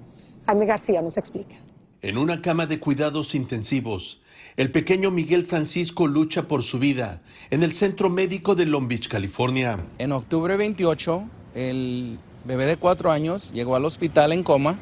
Jaime 0.45 0.65
García 0.65 1.01
nos 1.01 1.17
explica. 1.17 1.55
En 2.01 2.17
una 2.17 2.41
cama 2.41 2.65
de 2.65 2.79
cuidados 2.79 3.36
intensivos, 3.36 4.21
el 4.57 4.71
pequeño 4.71 5.12
Miguel 5.12 5.45
Francisco 5.45 6.07
lucha 6.07 6.48
por 6.48 6.63
su 6.63 6.79
vida 6.79 7.21
en 7.51 7.63
el 7.63 7.74
centro 7.74 8.10
médico 8.10 8.55
de 8.55 8.65
Long 8.65 8.88
Beach, 8.88 9.07
California. 9.07 9.79
En 9.98 10.12
octubre 10.12 10.57
28, 10.57 11.24
el 11.55 12.17
bebé 12.43 12.65
de 12.65 12.77
cuatro 12.77 13.12
años 13.12 13.53
llegó 13.53 13.75
al 13.75 13.86
hospital 13.86 14.31
en 14.31 14.43
coma 14.43 14.77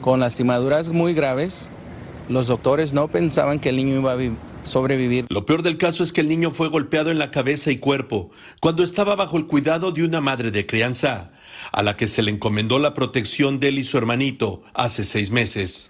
con 0.00 0.20
lastimaduras 0.20 0.90
muy 0.90 1.14
graves. 1.14 1.70
Los 2.28 2.46
doctores 2.46 2.92
no 2.92 3.08
pensaban 3.08 3.58
que 3.58 3.70
el 3.70 3.76
niño 3.76 4.00
iba 4.00 4.12
a 4.12 4.16
sobrevivir. 4.64 5.26
Lo 5.28 5.46
peor 5.46 5.62
del 5.62 5.78
caso 5.78 6.02
es 6.02 6.12
que 6.12 6.20
el 6.20 6.28
niño 6.28 6.52
fue 6.52 6.68
golpeado 6.68 7.10
en 7.10 7.18
la 7.18 7.30
cabeza 7.30 7.70
y 7.70 7.78
cuerpo 7.78 8.30
cuando 8.60 8.82
estaba 8.82 9.16
bajo 9.16 9.36
el 9.36 9.46
cuidado 9.46 9.92
de 9.92 10.04
una 10.04 10.20
madre 10.20 10.50
de 10.50 10.66
crianza 10.66 11.32
a 11.72 11.82
la 11.82 11.96
que 11.96 12.06
se 12.06 12.22
le 12.22 12.30
encomendó 12.30 12.78
la 12.78 12.94
protección 12.94 13.60
de 13.60 13.68
él 13.68 13.78
y 13.78 13.84
su 13.84 13.98
hermanito 13.98 14.62
hace 14.74 15.04
seis 15.04 15.30
meses. 15.30 15.88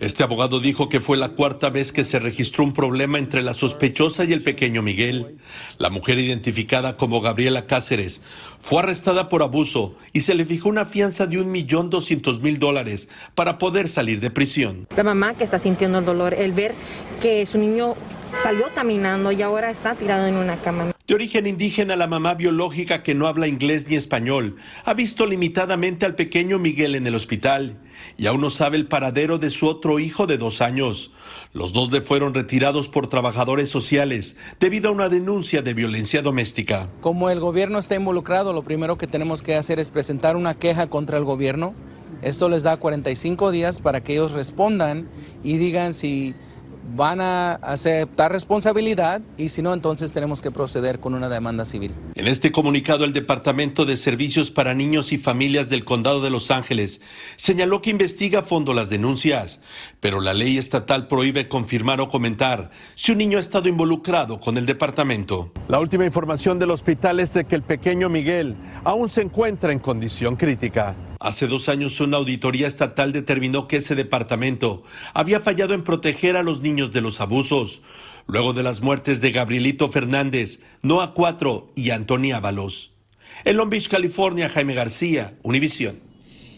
Este 0.00 0.22
abogado 0.22 0.58
dijo 0.58 0.88
que 0.88 1.00
fue 1.00 1.18
la 1.18 1.30
cuarta 1.30 1.68
vez 1.68 1.92
que 1.92 2.02
se 2.02 2.18
registró 2.18 2.64
un 2.64 2.72
problema 2.72 3.18
entre 3.18 3.42
la 3.42 3.52
sospechosa 3.52 4.24
y 4.24 4.32
el 4.32 4.42
pequeño 4.42 4.80
Miguel. 4.80 5.36
La 5.76 5.90
mujer 5.90 6.18
identificada 6.18 6.96
como 6.96 7.20
Gabriela 7.20 7.66
Cáceres 7.66 8.22
fue 8.60 8.80
arrestada 8.80 9.28
por 9.28 9.42
abuso 9.42 9.96
y 10.14 10.20
se 10.20 10.34
le 10.34 10.46
fijó 10.46 10.70
una 10.70 10.86
fianza 10.86 11.26
de 11.26 11.40
un 11.40 11.50
millón 11.50 11.90
doscientos 11.90 12.40
mil 12.40 12.58
dólares 12.58 13.10
para 13.34 13.58
poder 13.58 13.90
salir 13.90 14.20
de 14.20 14.30
prisión. 14.30 14.86
La 14.96 15.02
mamá 15.02 15.34
que 15.34 15.44
está 15.44 15.58
sintiendo 15.58 15.98
el 15.98 16.06
dolor, 16.06 16.32
el 16.32 16.52
ver 16.52 16.74
que 17.20 17.44
su 17.44 17.58
niño 17.58 17.96
salió 18.42 18.66
caminando 18.74 19.32
y 19.32 19.42
ahora 19.42 19.70
está 19.70 19.94
tirado 19.94 20.26
en 20.26 20.36
una 20.36 20.56
cama. 20.60 20.92
De 21.06 21.14
origen 21.14 21.46
indígena, 21.46 21.96
la 21.96 22.06
mamá 22.06 22.34
biológica 22.34 23.02
que 23.02 23.14
no 23.14 23.26
habla 23.26 23.46
inglés 23.46 23.88
ni 23.88 23.96
español 23.96 24.56
ha 24.84 24.94
visto 24.94 25.26
limitadamente 25.26 26.06
al 26.06 26.14
pequeño 26.14 26.58
Miguel 26.58 26.94
en 26.94 27.06
el 27.06 27.14
hospital 27.14 27.78
y 28.16 28.26
aún 28.26 28.40
no 28.40 28.50
sabe 28.50 28.78
el 28.78 28.86
paradero 28.86 29.38
de 29.38 29.50
su 29.50 29.68
otro 29.68 29.98
hijo 29.98 30.26
de 30.26 30.38
dos 30.38 30.62
años. 30.62 31.12
Los 31.52 31.72
dos 31.72 31.92
le 31.92 32.00
fueron 32.00 32.32
retirados 32.32 32.88
por 32.88 33.08
trabajadores 33.08 33.68
sociales 33.68 34.36
debido 34.58 34.88
a 34.88 34.92
una 34.92 35.08
denuncia 35.08 35.62
de 35.62 35.74
violencia 35.74 36.22
doméstica. 36.22 36.88
Como 37.00 37.28
el 37.28 37.38
gobierno 37.38 37.78
está 37.78 37.96
involucrado, 37.96 38.52
lo 38.52 38.62
primero 38.62 38.96
que 38.96 39.06
tenemos 39.06 39.42
que 39.42 39.56
hacer 39.56 39.78
es 39.78 39.90
presentar 39.90 40.36
una 40.36 40.54
queja 40.54 40.88
contra 40.88 41.18
el 41.18 41.24
gobierno. 41.24 41.74
Esto 42.22 42.48
les 42.48 42.62
da 42.62 42.78
45 42.78 43.50
días 43.50 43.80
para 43.80 44.02
que 44.02 44.14
ellos 44.14 44.32
respondan 44.32 45.08
y 45.42 45.58
digan 45.58 45.92
si 45.92 46.34
van 46.96 47.20
a 47.20 47.54
aceptar 47.54 48.32
responsabilidad 48.32 49.22
y 49.36 49.48
si 49.48 49.62
no, 49.62 49.72
entonces 49.72 50.12
tenemos 50.12 50.40
que 50.40 50.50
proceder 50.50 51.00
con 51.00 51.14
una 51.14 51.28
demanda 51.28 51.64
civil. 51.64 51.92
En 52.14 52.26
este 52.26 52.52
comunicado, 52.52 53.04
el 53.04 53.12
Departamento 53.12 53.84
de 53.84 53.96
Servicios 53.96 54.50
para 54.50 54.74
Niños 54.74 55.12
y 55.12 55.18
Familias 55.18 55.68
del 55.68 55.84
Condado 55.84 56.20
de 56.20 56.30
Los 56.30 56.50
Ángeles 56.50 57.00
señaló 57.36 57.82
que 57.82 57.90
investiga 57.90 58.40
a 58.40 58.42
fondo 58.42 58.74
las 58.74 58.90
denuncias, 58.90 59.60
pero 60.00 60.20
la 60.20 60.34
ley 60.34 60.58
estatal 60.58 61.08
prohíbe 61.08 61.48
confirmar 61.48 62.00
o 62.00 62.08
comentar 62.08 62.70
si 62.94 63.12
un 63.12 63.18
niño 63.18 63.38
ha 63.38 63.40
estado 63.40 63.68
involucrado 63.68 64.38
con 64.38 64.58
el 64.58 64.66
departamento. 64.66 65.52
La 65.68 65.80
última 65.80 66.04
información 66.04 66.58
del 66.58 66.70
hospital 66.70 67.20
es 67.20 67.32
de 67.32 67.44
que 67.44 67.54
el 67.54 67.62
pequeño 67.62 68.08
Miguel 68.08 68.56
aún 68.84 69.10
se 69.10 69.22
encuentra 69.22 69.72
en 69.72 69.78
condición 69.78 70.36
crítica. 70.36 70.94
Hace 71.24 71.46
dos 71.46 71.70
años 71.70 71.98
una 72.00 72.18
auditoría 72.18 72.66
estatal 72.66 73.10
determinó 73.10 73.66
que 73.66 73.78
ese 73.78 73.94
departamento 73.94 74.82
había 75.14 75.40
fallado 75.40 75.72
en 75.72 75.82
proteger 75.82 76.36
a 76.36 76.42
los 76.42 76.60
niños 76.60 76.92
de 76.92 77.00
los 77.00 77.18
abusos, 77.22 77.80
luego 78.26 78.52
de 78.52 78.62
las 78.62 78.82
muertes 78.82 79.22
de 79.22 79.32
Gabrielito 79.32 79.88
Fernández, 79.88 80.60
Noah 80.82 81.14
Cuatro 81.14 81.72
y 81.74 81.88
Antonia 81.88 82.36
Ábalos. 82.36 82.92
En 83.46 83.56
Long 83.56 83.70
Beach, 83.70 83.88
California, 83.88 84.50
Jaime 84.50 84.74
García, 84.74 85.38
Univisión. 85.42 86.00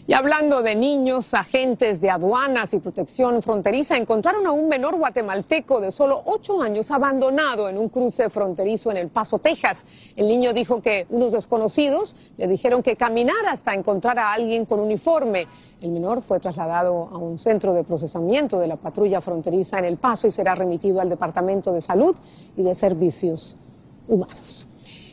Y 0.09 0.13
hablando 0.13 0.61
de 0.61 0.73
niños, 0.73 1.33
agentes 1.33 1.99
de 1.99 2.09
aduanas 2.09 2.73
y 2.73 2.79
protección 2.79 3.41
fronteriza 3.41 3.97
encontraron 3.97 4.47
a 4.47 4.51
un 4.51 4.69
menor 4.69 4.95
guatemalteco 4.95 5.81
de 5.81 5.91
solo 5.91 6.21
ocho 6.23 6.61
años 6.61 6.91
abandonado 6.91 7.67
en 7.67 7.77
un 7.77 7.89
cruce 7.89 8.29
fronterizo 8.29 8.89
en 8.89 8.95
El 8.95 9.09
Paso, 9.09 9.39
Texas. 9.39 9.79
El 10.15 10.29
niño 10.29 10.53
dijo 10.53 10.81
que 10.81 11.07
unos 11.09 11.33
desconocidos 11.33 12.15
le 12.37 12.47
dijeron 12.47 12.83
que 12.83 12.95
caminara 12.95 13.51
hasta 13.51 13.73
encontrar 13.73 14.17
a 14.17 14.31
alguien 14.31 14.63
con 14.63 14.79
uniforme. 14.79 15.45
El 15.81 15.91
menor 15.91 16.21
fue 16.21 16.39
trasladado 16.39 17.09
a 17.11 17.17
un 17.17 17.37
centro 17.37 17.73
de 17.73 17.83
procesamiento 17.83 18.59
de 18.59 18.67
la 18.67 18.77
patrulla 18.77 19.19
fronteriza 19.19 19.77
en 19.79 19.83
El 19.83 19.97
Paso 19.97 20.25
y 20.25 20.31
será 20.31 20.55
remitido 20.55 21.01
al 21.01 21.09
Departamento 21.09 21.73
de 21.73 21.81
Salud 21.81 22.15
y 22.55 22.63
de 22.63 22.75
Servicios 22.75 23.57
Humanos. 24.07 24.66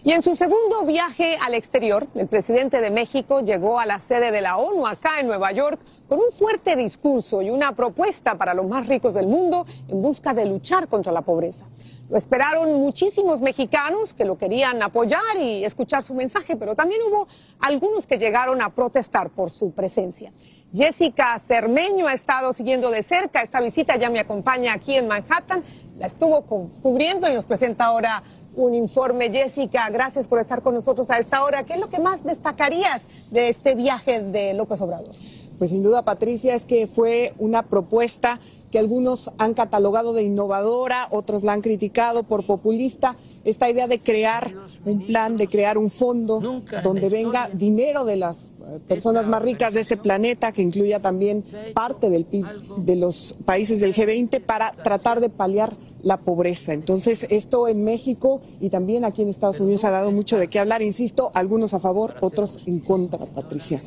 Y 0.07 0.13
en 0.13 0.21
su 0.21 0.37
segundo 0.37 0.83
viaje 0.85 1.39
al 1.41 1.55
exterior, 1.55 2.07
el 2.15 2.27
presidente 2.27 2.83
de 2.83 2.91
México 2.91 3.41
llegó 3.41 3.81
a 3.81 3.87
la 3.87 4.01
sede 4.01 4.33
de 4.33 4.43
la 4.43 4.59
ONU 4.59 4.87
acá 4.87 5.19
en 5.19 5.27
Nueva 5.27 5.51
York 5.53 5.81
con 6.07 6.19
un 6.19 6.31
fuerte 6.31 6.77
discurso 6.77 7.41
y 7.41 7.49
una 7.49 7.73
propuesta 7.75 8.35
para 8.35 8.53
los 8.53 8.67
más 8.67 8.87
ricos 8.87 9.15
del 9.15 9.27
mundo 9.27 9.65
en 9.89 10.03
busca 10.03 10.35
de 10.35 10.45
luchar 10.45 10.89
contra 10.89 11.11
la 11.11 11.23
pobreza. 11.23 11.65
Lo 12.11 12.19
esperaron 12.19 12.75
muchísimos 12.81 13.41
mexicanos 13.41 14.13
que 14.13 14.27
lo 14.27 14.37
querían 14.37 14.83
apoyar 14.83 15.39
y 15.41 15.65
escuchar 15.65 16.03
su 16.03 16.13
mensaje, 16.13 16.55
pero 16.55 16.75
también 16.75 17.01
hubo 17.09 17.27
algunos 17.61 18.07
que 18.07 18.19
llegaron 18.19 18.61
a 18.61 18.75
protestar 18.75 19.31
por 19.31 19.51
su 19.51 19.73
presencia. 19.73 20.35
Jessica 20.71 21.39
Cermeño 21.39 22.09
ha 22.09 22.13
estado 22.13 22.53
siguiendo 22.53 22.91
de 22.91 23.03
cerca 23.03 23.41
esta 23.41 23.61
visita, 23.61 23.97
ya 23.97 24.11
me 24.11 24.21
acompaña 24.21 24.75
aquí 24.75 24.97
en 24.97 25.09
Manhattan, 25.09 25.65
la 25.97 26.09
estuvo 26.09 26.43
cubriendo 26.43 27.27
y 27.31 27.33
nos 27.33 27.47
presenta 27.47 27.87
ahora 27.87 28.23
un 28.57 28.75
informe. 28.75 29.31
Jessica, 29.31 29.89
gracias 29.91 30.27
por 30.27 30.39
estar 30.39 30.63
con 30.63 30.75
nosotros 30.75 31.11
a 31.11 31.19
esta 31.19 31.45
hora. 31.45 31.65
¿Qué 31.65 31.75
es 31.75 31.81
lo 31.81 31.89
que 31.89 31.99
más 31.99 32.25
destacarías 32.25 33.05
de 33.31 33.49
este 33.49 33.75
viaje 33.75 34.21
de 34.21 34.55
López 34.55 34.81
Obrador? 34.81 35.15
Pues 35.59 35.71
sin 35.71 35.83
duda, 35.83 36.03
Patricia, 36.03 36.55
es 36.55 36.65
que 36.65 36.87
fue 36.87 37.33
una 37.39 37.63
propuesta 37.63 38.41
que 38.71 38.79
algunos 38.81 39.31
han 39.39 39.55
catalogado 39.55 40.13
de 40.13 40.25
innovadora, 40.25 41.07
otros 41.11 41.45
la 41.45 41.53
han 41.53 41.61
criticado 41.61 42.25
por 42.25 42.45
populista. 42.45 43.17
Esta 43.45 43.69
idea 43.69 43.87
de 43.87 44.01
crear 44.01 44.55
un 44.85 45.07
plan, 45.07 45.37
de 45.37 45.49
crear 45.49 45.79
un 45.79 45.91
fondo 45.91 46.63
donde 46.83 47.09
venga 47.09 47.51
dinero 47.53 48.05
de 48.05 48.17
las 48.17 48.53
eh, 48.67 48.81
personas 48.89 49.27
más 49.27 49.43
ricas 49.43 49.75
de 49.75 49.81
este 49.81 49.97
planeta, 49.97 50.53
que 50.53 50.63
incluya 50.63 51.01
también 51.01 51.45
parte 51.75 52.11
del 52.11 52.25
PIB 52.25 52.47
de 52.79 52.97
los 52.97 53.37
países 53.45 53.81
del 53.81 53.95
G20 53.95 54.41
para 54.41 54.73
tratar 54.73 55.21
de 55.21 55.29
paliar 55.29 55.77
la 56.03 56.19
pobreza. 56.19 56.73
Entonces, 56.73 57.27
esto 57.31 57.67
en 57.69 57.83
México 57.85 58.41
y 58.61 58.71
también 58.71 59.05
aquí 59.05 59.23
en 59.23 59.29
Estados 59.29 59.61
Unidos 59.61 59.85
ha 59.85 59.91
dado 59.91 60.11
mucho 60.11 60.39
de 60.39 60.49
qué 60.49 60.59
hablar, 60.59 60.83
insisto, 60.83 61.31
algunos 61.35 61.75
a 61.75 61.81
favor, 61.81 62.15
otros 62.21 62.61
en 62.67 62.79
contra, 62.81 63.25
Patricia. 63.27 63.81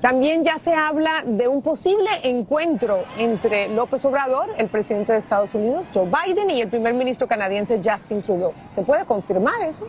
También 0.00 0.44
ya 0.44 0.58
se 0.58 0.74
habla 0.74 1.24
de 1.26 1.48
un 1.48 1.62
posible 1.62 2.08
encuentro 2.22 3.04
entre 3.18 3.68
López 3.68 4.04
Obrador, 4.04 4.50
el 4.58 4.68
presidente 4.68 5.12
de 5.12 5.18
Estados 5.18 5.54
Unidos, 5.54 5.86
Joe 5.92 6.06
Biden, 6.06 6.50
y 6.50 6.60
el 6.60 6.68
primer 6.68 6.94
ministro 6.94 7.26
canadiense 7.26 7.80
Justin 7.82 8.22
Trudeau. 8.22 8.52
¿Se 8.74 8.82
puede 8.82 9.04
confirmar 9.06 9.60
eso? 9.62 9.86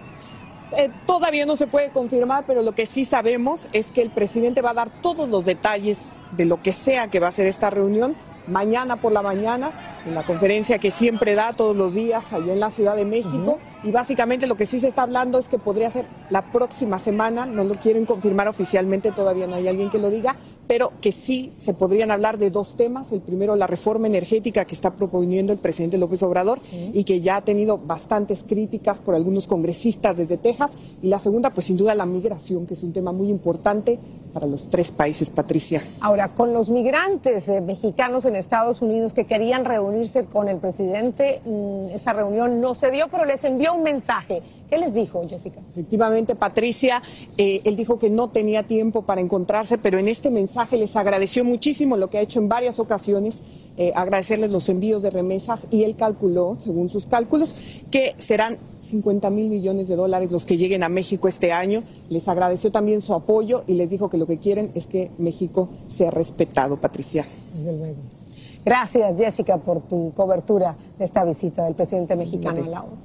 Eh, 0.76 0.90
todavía 1.06 1.46
no 1.46 1.56
se 1.56 1.68
puede 1.68 1.92
confirmar, 1.92 2.44
pero 2.46 2.62
lo 2.62 2.74
que 2.74 2.86
sí 2.86 3.06
sabemos 3.06 3.70
es 3.74 3.92
que 3.92 4.02
el 4.02 4.10
presidente 4.10 4.62
va 4.62 4.72
a 4.72 4.74
dar 4.74 4.90
todos 5.02 5.30
los 5.30 5.46
detalles 5.46 6.14
de 6.32 6.46
lo 6.46 6.62
que 6.62 6.74
sea 6.74 7.08
que 7.08 7.20
va 7.20 7.28
a 7.30 7.32
ser 7.32 7.48
esta 7.48 7.70
reunión 7.70 8.16
mañana 8.48 8.98
por 8.98 9.12
la 9.12 9.22
mañana 9.22 9.72
en 10.06 10.16
la 10.16 10.24
conferencia 10.24 10.80
que 10.80 10.90
siempre 10.90 11.36
da 11.36 11.54
todos 11.54 11.76
los 11.76 11.94
días 11.94 12.32
allá 12.34 12.54
en 12.54 12.60
la 12.60 12.70
Ciudad 12.70 12.96
de 12.96 13.06
México. 13.06 13.60
Y 13.84 13.92
básicamente 13.92 14.48
lo 14.48 14.56
que 14.56 14.66
sí 14.66 14.80
se 14.80 14.88
está 14.88 15.04
hablando 15.04 15.38
es 15.38 15.48
que 15.48 15.60
podría 15.60 15.90
ser 15.90 16.06
la 16.30 16.52
próxima 16.52 16.98
semana, 17.00 17.46
no 17.46 17.64
lo 17.64 17.76
quieren 17.76 18.06
confirmar 18.06 18.48
oficialmente, 18.48 19.12
todavía 19.12 19.48
no 19.48 19.56
hay 19.56 19.68
alguien 19.68 19.90
que 19.90 20.00
lo 20.00 20.10
diga, 20.10 20.36
pero 20.68 20.92
que 21.02 21.12
sí 21.12 21.54
se 21.58 21.74
podrían 21.74 22.12
hablar 22.12 22.38
de 22.38 22.52
dos 22.52 22.76
temas. 22.76 23.12
El 23.12 23.22
primero, 23.22 23.56
la 23.56 23.68
reforma 23.68 24.08
energética 24.08 24.66
que 24.66 24.76
está 24.76 24.96
proponiendo 24.96 25.54
el 25.54 25.60
presidente 25.60 25.98
López 25.98 26.22
Obrador 26.24 26.60
y 26.94 27.04
que 27.06 27.22
ya 27.22 27.38
ha 27.38 27.42
tenido 27.42 27.78
bastantes 27.78 28.44
críticas 28.44 29.00
por 29.00 29.16
algunos 29.16 29.48
congresistas 29.48 30.18
desde 30.18 30.38
Texas. 30.38 30.74
Y 31.02 31.08
la 31.08 31.20
segunda, 31.20 31.52
pues 31.52 31.68
sin 31.68 31.78
duda 31.78 31.96
la 31.96 32.06
migración, 32.06 32.66
que 32.66 32.74
es 32.74 32.84
un 32.84 32.94
tema 32.94 33.12
muy 33.12 33.30
importante 33.30 33.98
para 34.34 34.46
los 34.46 34.70
tres 34.70 34.92
países, 34.92 35.30
Patricia. 35.30 35.82
Ahora, 36.02 36.30
con 36.36 36.54
los 36.54 36.70
migrantes 36.70 37.48
eh, 37.50 37.62
mexicanos 37.62 38.26
en 38.26 38.36
Estados 38.36 38.82
Unidos 38.82 39.14
que 39.14 39.26
querían 39.26 39.66
reunirse 39.66 40.26
con 40.26 40.50
el 40.50 40.58
presidente, 40.58 41.42
mm, 41.46 41.96
esa 41.96 42.14
reunión 42.14 42.62
no 42.62 42.76
se 42.76 42.92
dio, 42.92 43.08
pero 43.10 43.26
les 43.26 43.44
envió 43.44 43.74
un 43.74 43.84
mensaje. 43.84 44.44
¿Qué 44.70 44.78
les 44.78 44.94
dijo, 44.94 45.26
Jessica? 45.26 45.62
Efectivamente, 45.72 46.36
Patricia, 46.36 47.02
eh, 47.38 47.62
él 47.64 47.78
dijo 47.78 48.00
que 48.00 48.10
no 48.10 48.30
tenía 48.30 48.64
tiempo 48.64 49.04
para 49.04 49.22
encontrarse, 49.22 49.78
pero 49.78 49.98
en 49.98 50.10
este 50.10 50.30
mensaje 50.30 50.76
les 50.76 50.98
agradeció 50.98 51.46
muchísimo 51.46 51.96
lo 51.96 52.10
que 52.10 52.18
ha 52.18 52.22
hecho 52.22 52.40
en 52.40 52.50
varias 52.50 52.78
ocasiones, 52.78 53.44
eh, 53.78 53.94
agradecerles 53.96 54.50
los 54.50 54.68
envíos 54.68 55.04
de 55.04 55.10
remesas 55.10 55.68
y 55.72 55.84
él 55.84 55.96
calculó, 55.96 56.58
según 56.60 56.90
sus 56.90 57.06
cálculos, 57.06 57.56
que 57.92 58.14
serán 58.18 58.58
50 58.82 59.30
mil 59.30 59.50
millones 59.50 59.88
de 59.88 59.96
dólares 59.96 60.32
los 60.32 60.46
que 60.46 60.58
lleguen 60.58 60.84
a 60.84 60.90
México 60.90 61.30
este 61.30 61.54
año. 61.54 61.84
Les 62.10 62.28
agradeció 62.28 62.70
también 62.70 63.00
su 63.00 63.14
apoyo 63.14 63.64
y 63.68 63.76
les 63.76 63.90
dijo 63.90 64.10
que 64.10 64.18
lo 64.18 64.28
que 64.28 64.38
quieren 64.38 64.72
es 64.76 64.86
que 64.86 65.12
México 65.18 65.70
sea 65.88 66.12
respetado, 66.12 66.76
Patricia. 66.82 67.26
Desde 67.58 67.72
luego. 67.72 67.96
Gracias, 68.66 69.16
Jessica, 69.16 69.60
por 69.60 69.80
tu 69.80 70.12
cobertura 70.14 70.76
de 71.00 71.06
esta 71.06 71.24
visita 71.24 71.64
del 71.64 71.76
presidente 71.76 72.18
mexicano 72.18 72.66
a 72.66 72.68
la 72.68 72.82
ONU. 72.82 72.98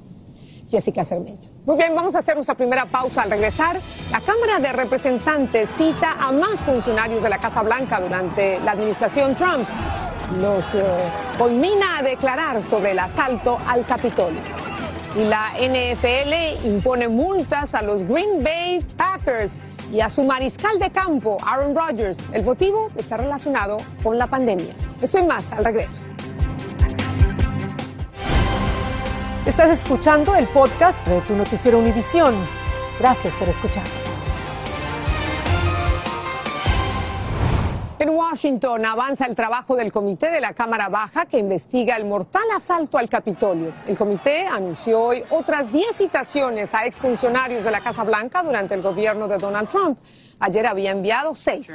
Jessica 0.69 1.05
Cermeño. 1.05 1.52
Muy 1.65 1.77
bien, 1.77 1.95
vamos 1.95 2.13
a 2.13 2.19
hacer 2.19 2.35
nuestra 2.35 2.55
primera 2.55 2.85
pausa. 2.85 3.21
Al 3.21 3.31
regresar, 3.31 3.77
la 4.11 4.19
Cámara 4.19 4.59
de 4.59 4.73
Representantes 4.73 5.69
cita 5.77 6.17
a 6.19 6.33
más 6.33 6.59
funcionarios 6.65 7.23
de 7.23 7.29
la 7.29 7.37
Casa 7.37 7.61
Blanca 7.61 8.01
durante 8.01 8.59
la 8.59 8.71
administración 8.71 9.33
Trump. 9.33 9.65
Los 10.41 10.65
eh, 10.73 10.83
culmina 11.37 11.99
a 11.99 12.03
declarar 12.03 12.61
sobre 12.61 12.91
el 12.91 12.99
asalto 12.99 13.59
al 13.65 13.85
Capitolio. 13.85 14.41
Y 15.15 15.23
la 15.23 15.51
NFL 15.55 16.67
impone 16.67 17.07
multas 17.07 17.73
a 17.75 17.81
los 17.81 18.05
Green 18.05 18.43
Bay 18.43 18.85
Packers 18.97 19.53
y 19.89 20.01
a 20.01 20.09
su 20.09 20.23
mariscal 20.23 20.79
de 20.79 20.91
campo, 20.91 21.37
Aaron 21.45 21.73
Rodgers. 21.73 22.17
El 22.33 22.43
motivo 22.43 22.89
está 22.97 23.15
relacionado 23.15 23.77
con 24.03 24.17
la 24.17 24.27
pandemia. 24.27 24.73
Estoy 25.01 25.23
más 25.23 25.49
al 25.53 25.63
regreso. 25.63 26.01
Estás 29.45 29.69
escuchando 29.71 30.35
el 30.35 30.47
podcast 30.47 31.05
de 31.05 31.19
tu 31.19 31.35
noticiero 31.35 31.77
Univisión. 31.77 32.33
Gracias 32.97 33.35
por 33.35 33.49
escuchar. 33.49 33.83
En 37.99 38.09
Washington 38.11 38.85
avanza 38.85 39.25
el 39.25 39.35
trabajo 39.35 39.75
del 39.75 39.91
comité 39.91 40.31
de 40.31 40.39
la 40.39 40.53
Cámara 40.53 40.87
Baja 40.87 41.25
que 41.25 41.39
investiga 41.39 41.97
el 41.97 42.05
mortal 42.05 42.43
asalto 42.55 42.97
al 42.97 43.09
Capitolio. 43.09 43.73
El 43.85 43.97
comité 43.97 44.47
anunció 44.47 45.01
hoy 45.01 45.25
otras 45.29 45.69
10 45.69 45.93
citaciones 45.93 46.73
a 46.73 46.85
exfuncionarios 46.85 47.65
de 47.65 47.71
la 47.71 47.81
Casa 47.81 48.05
Blanca 48.05 48.43
durante 48.43 48.75
el 48.75 48.81
gobierno 48.81 49.27
de 49.27 49.39
Donald 49.39 49.67
Trump. 49.67 49.99
Ayer 50.39 50.65
había 50.65 50.91
enviado 50.91 51.35
seis. 51.35 51.67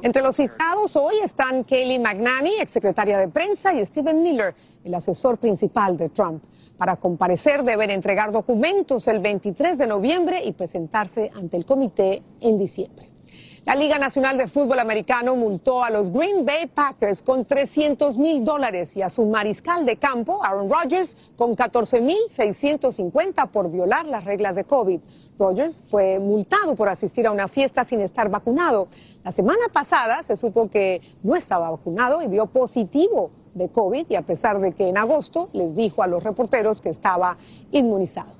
Entre 0.00 0.22
los 0.22 0.36
citados 0.36 0.96
hoy 0.96 1.16
están 1.22 1.64
Kayleigh 1.64 1.98
McNanny, 1.98 2.54
exsecretaria 2.60 3.18
de 3.18 3.28
prensa, 3.28 3.74
y 3.74 3.84
Stephen 3.84 4.22
Miller, 4.22 4.54
el 4.84 4.94
asesor 4.94 5.36
principal 5.36 5.94
de 5.98 6.08
Trump. 6.08 6.42
Para 6.78 6.94
comparecer 6.94 7.64
deben 7.64 7.90
entregar 7.90 8.30
documentos 8.30 9.08
el 9.08 9.18
23 9.18 9.78
de 9.78 9.86
noviembre 9.88 10.44
y 10.44 10.52
presentarse 10.52 11.30
ante 11.34 11.56
el 11.56 11.66
comité 11.66 12.22
en 12.40 12.56
diciembre. 12.56 13.10
La 13.64 13.74
Liga 13.74 13.98
Nacional 13.98 14.38
de 14.38 14.46
Fútbol 14.46 14.78
Americano 14.78 15.36
multó 15.36 15.82
a 15.84 15.90
los 15.90 16.10
Green 16.10 16.46
Bay 16.46 16.68
Packers 16.68 17.20
con 17.20 17.44
300 17.44 18.16
mil 18.16 18.42
dólares 18.42 18.96
y 18.96 19.02
a 19.02 19.10
su 19.10 19.26
mariscal 19.26 19.84
de 19.84 19.96
campo, 19.96 20.42
Aaron 20.42 20.70
Rodgers, 20.70 21.16
con 21.36 21.54
14 21.54 22.00
mil 22.00 22.16
650 22.28 23.46
por 23.46 23.70
violar 23.70 24.06
las 24.06 24.24
reglas 24.24 24.54
de 24.54 24.64
COVID. 24.64 25.00
Rodgers 25.38 25.82
fue 25.84 26.18
multado 26.18 26.76
por 26.76 26.88
asistir 26.88 27.26
a 27.26 27.30
una 27.30 27.48
fiesta 27.48 27.84
sin 27.84 28.00
estar 28.00 28.30
vacunado. 28.30 28.88
La 29.22 29.32
semana 29.32 29.66
pasada 29.70 30.22
se 30.22 30.36
supo 30.36 30.70
que 30.70 31.02
no 31.22 31.36
estaba 31.36 31.70
vacunado 31.70 32.22
y 32.22 32.28
dio 32.28 32.46
positivo 32.46 33.32
de 33.58 33.68
COVID 33.68 34.06
y 34.08 34.14
a 34.14 34.22
pesar 34.22 34.60
de 34.60 34.72
que 34.72 34.88
en 34.88 34.96
agosto 34.96 35.50
les 35.52 35.74
dijo 35.74 36.02
a 36.02 36.06
los 36.06 36.22
reporteros 36.22 36.80
que 36.80 36.88
estaba 36.88 37.36
inmunizado. 37.72 38.38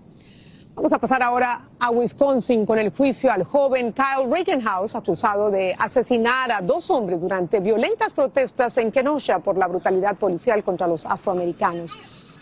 Vamos 0.79 0.93
a 0.93 0.99
pasar 1.01 1.25
ahora 1.25 1.71
a 1.81 1.91
Wisconsin 1.91 2.65
con 2.65 2.79
el 2.79 2.91
juicio 2.91 3.33
al 3.33 3.43
joven 3.43 3.93
Kyle 3.93 4.33
Rittenhouse, 4.33 4.95
acusado 4.95 5.51
de 5.51 5.75
asesinar 5.77 6.53
a 6.53 6.63
dos 6.63 6.89
hombres 6.91 7.21
durante 7.21 7.59
violentas 7.59 8.13
protestas 8.13 8.79
en 8.79 8.93
Kenosha 8.93 9.41
por 9.41 9.59
la 9.59 9.67
brutalidad 9.67 10.17
policial 10.17 10.63
contra 10.63 10.87
los 10.87 11.05
afroamericanos. 11.05 11.91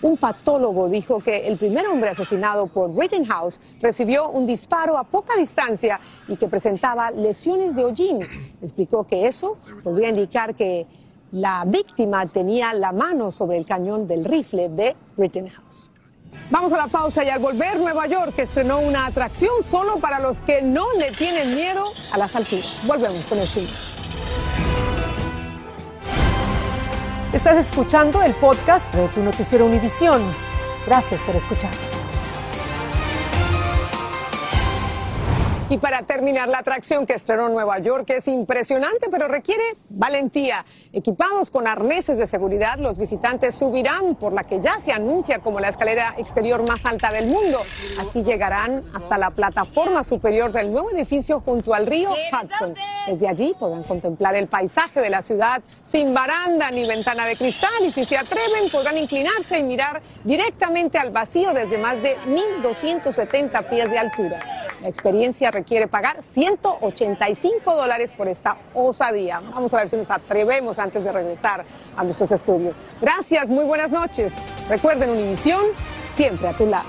Un 0.02 0.18
patólogo 0.18 0.90
dijo 0.90 1.18
que 1.18 1.46
el 1.46 1.56
primer 1.56 1.86
hombre 1.86 2.10
asesinado 2.10 2.66
por 2.66 2.94
Rittenhouse 2.94 3.58
recibió 3.80 4.28
un 4.28 4.46
disparo 4.46 4.98
a 4.98 5.04
poca 5.04 5.34
distancia 5.36 5.98
y 6.28 6.36
que 6.36 6.46
presentaba 6.46 7.10
lesiones 7.10 7.74
de 7.74 7.86
hollín. 7.86 8.18
Explicó 8.60 9.04
que 9.04 9.26
eso 9.26 9.56
podría 9.82 10.10
indicar 10.10 10.54
que 10.54 10.86
la 11.32 11.64
víctima 11.66 12.26
tenía 12.26 12.72
la 12.72 12.92
mano 12.92 13.30
sobre 13.30 13.58
el 13.58 13.66
cañón 13.66 14.06
del 14.06 14.24
rifle 14.24 14.68
de 14.68 14.96
Rittenhouse. 15.16 15.90
Vamos 16.50 16.72
a 16.72 16.76
la 16.76 16.86
pausa 16.86 17.24
y 17.24 17.28
al 17.28 17.40
volver 17.40 17.78
Nueva 17.80 18.06
York 18.06 18.38
estrenó 18.38 18.78
una 18.78 19.06
atracción 19.06 19.62
solo 19.64 19.96
para 19.96 20.20
los 20.20 20.36
que 20.38 20.62
no 20.62 20.92
le 20.92 21.10
tienen 21.10 21.54
miedo 21.54 21.92
a 22.12 22.18
las 22.18 22.36
alturas. 22.36 22.66
Volvemos 22.86 23.24
con 23.26 23.38
el 23.38 23.48
film. 23.48 23.68
Estás 27.32 27.56
escuchando 27.56 28.22
el 28.22 28.34
podcast 28.34 28.94
de 28.94 29.08
tu 29.08 29.22
noticiero 29.22 29.66
Univisión. 29.66 30.22
Gracias 30.86 31.20
por 31.22 31.34
escuchar. 31.34 31.95
Y 35.68 35.78
para 35.78 36.02
terminar, 36.02 36.48
la 36.48 36.58
atracción 36.58 37.06
que 37.06 37.14
estrenó 37.14 37.48
Nueva 37.48 37.80
York 37.80 38.08
es 38.10 38.28
impresionante, 38.28 39.08
pero 39.10 39.26
requiere 39.26 39.64
valentía. 39.88 40.64
Equipados 40.92 41.50
con 41.50 41.66
arneses 41.66 42.18
de 42.18 42.28
seguridad, 42.28 42.78
los 42.78 42.96
visitantes 42.96 43.56
subirán 43.56 44.14
por 44.14 44.32
la 44.32 44.44
que 44.44 44.60
ya 44.60 44.78
se 44.78 44.92
anuncia 44.92 45.40
como 45.40 45.58
la 45.58 45.68
escalera 45.68 46.14
exterior 46.18 46.66
más 46.68 46.86
alta 46.86 47.10
del 47.10 47.26
mundo. 47.26 47.58
Así 47.98 48.22
llegarán 48.22 48.84
hasta 48.94 49.18
la 49.18 49.30
plataforma 49.30 50.04
superior 50.04 50.52
del 50.52 50.70
nuevo 50.70 50.92
edificio 50.92 51.40
junto 51.40 51.74
al 51.74 51.88
río 51.88 52.10
Hudson. 52.10 52.76
Desde 53.08 53.26
allí 53.26 53.52
podrán 53.58 53.82
contemplar 53.82 54.36
el 54.36 54.46
paisaje 54.46 55.00
de 55.00 55.10
la 55.10 55.20
ciudad 55.20 55.62
sin 55.82 56.14
baranda 56.14 56.70
ni 56.70 56.86
ventana 56.86 57.26
de 57.26 57.34
cristal 57.34 57.70
y 57.84 57.90
si 57.90 58.04
se 58.04 58.16
atreven 58.16 58.70
podrán 58.70 58.98
inclinarse 58.98 59.58
y 59.58 59.64
mirar 59.64 60.00
directamente 60.22 60.96
al 60.96 61.10
vacío 61.10 61.52
desde 61.52 61.76
más 61.76 62.00
de 62.02 62.16
1.270 62.20 63.68
pies 63.68 63.90
de 63.90 63.98
altura. 63.98 64.38
La 64.80 64.88
experiencia 64.88 65.50
requiere 65.50 65.86
pagar 65.86 66.22
185 66.22 67.74
dólares 67.74 68.12
por 68.12 68.28
esta 68.28 68.56
osadía. 68.74 69.40
Vamos 69.40 69.72
a 69.72 69.78
ver 69.78 69.90
si 69.90 69.96
nos 69.96 70.10
atrevemos 70.10 70.78
antes 70.78 71.02
de 71.02 71.12
regresar 71.12 71.64
a 71.96 72.04
nuestros 72.04 72.30
estudios. 72.32 72.76
Gracias, 73.00 73.48
muy 73.48 73.64
buenas 73.64 73.90
noches. 73.90 74.32
Recuerden 74.68 75.10
Univisión, 75.10 75.64
siempre 76.16 76.48
a 76.48 76.52
tu 76.52 76.66
lado. 76.66 76.88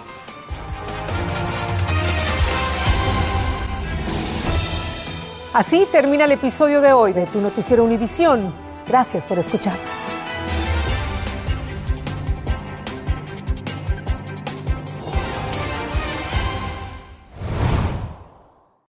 Así 5.54 5.88
termina 5.92 6.26
el 6.26 6.32
episodio 6.34 6.82
de 6.82 6.94
hoy 6.94 7.14
de 7.14 7.26
Tu 7.26 7.42
Noticiero 7.42 7.84
Univisión. 7.84 8.54
Gracias 8.88 9.26
por 9.26 9.40
escucharnos. 9.40 10.17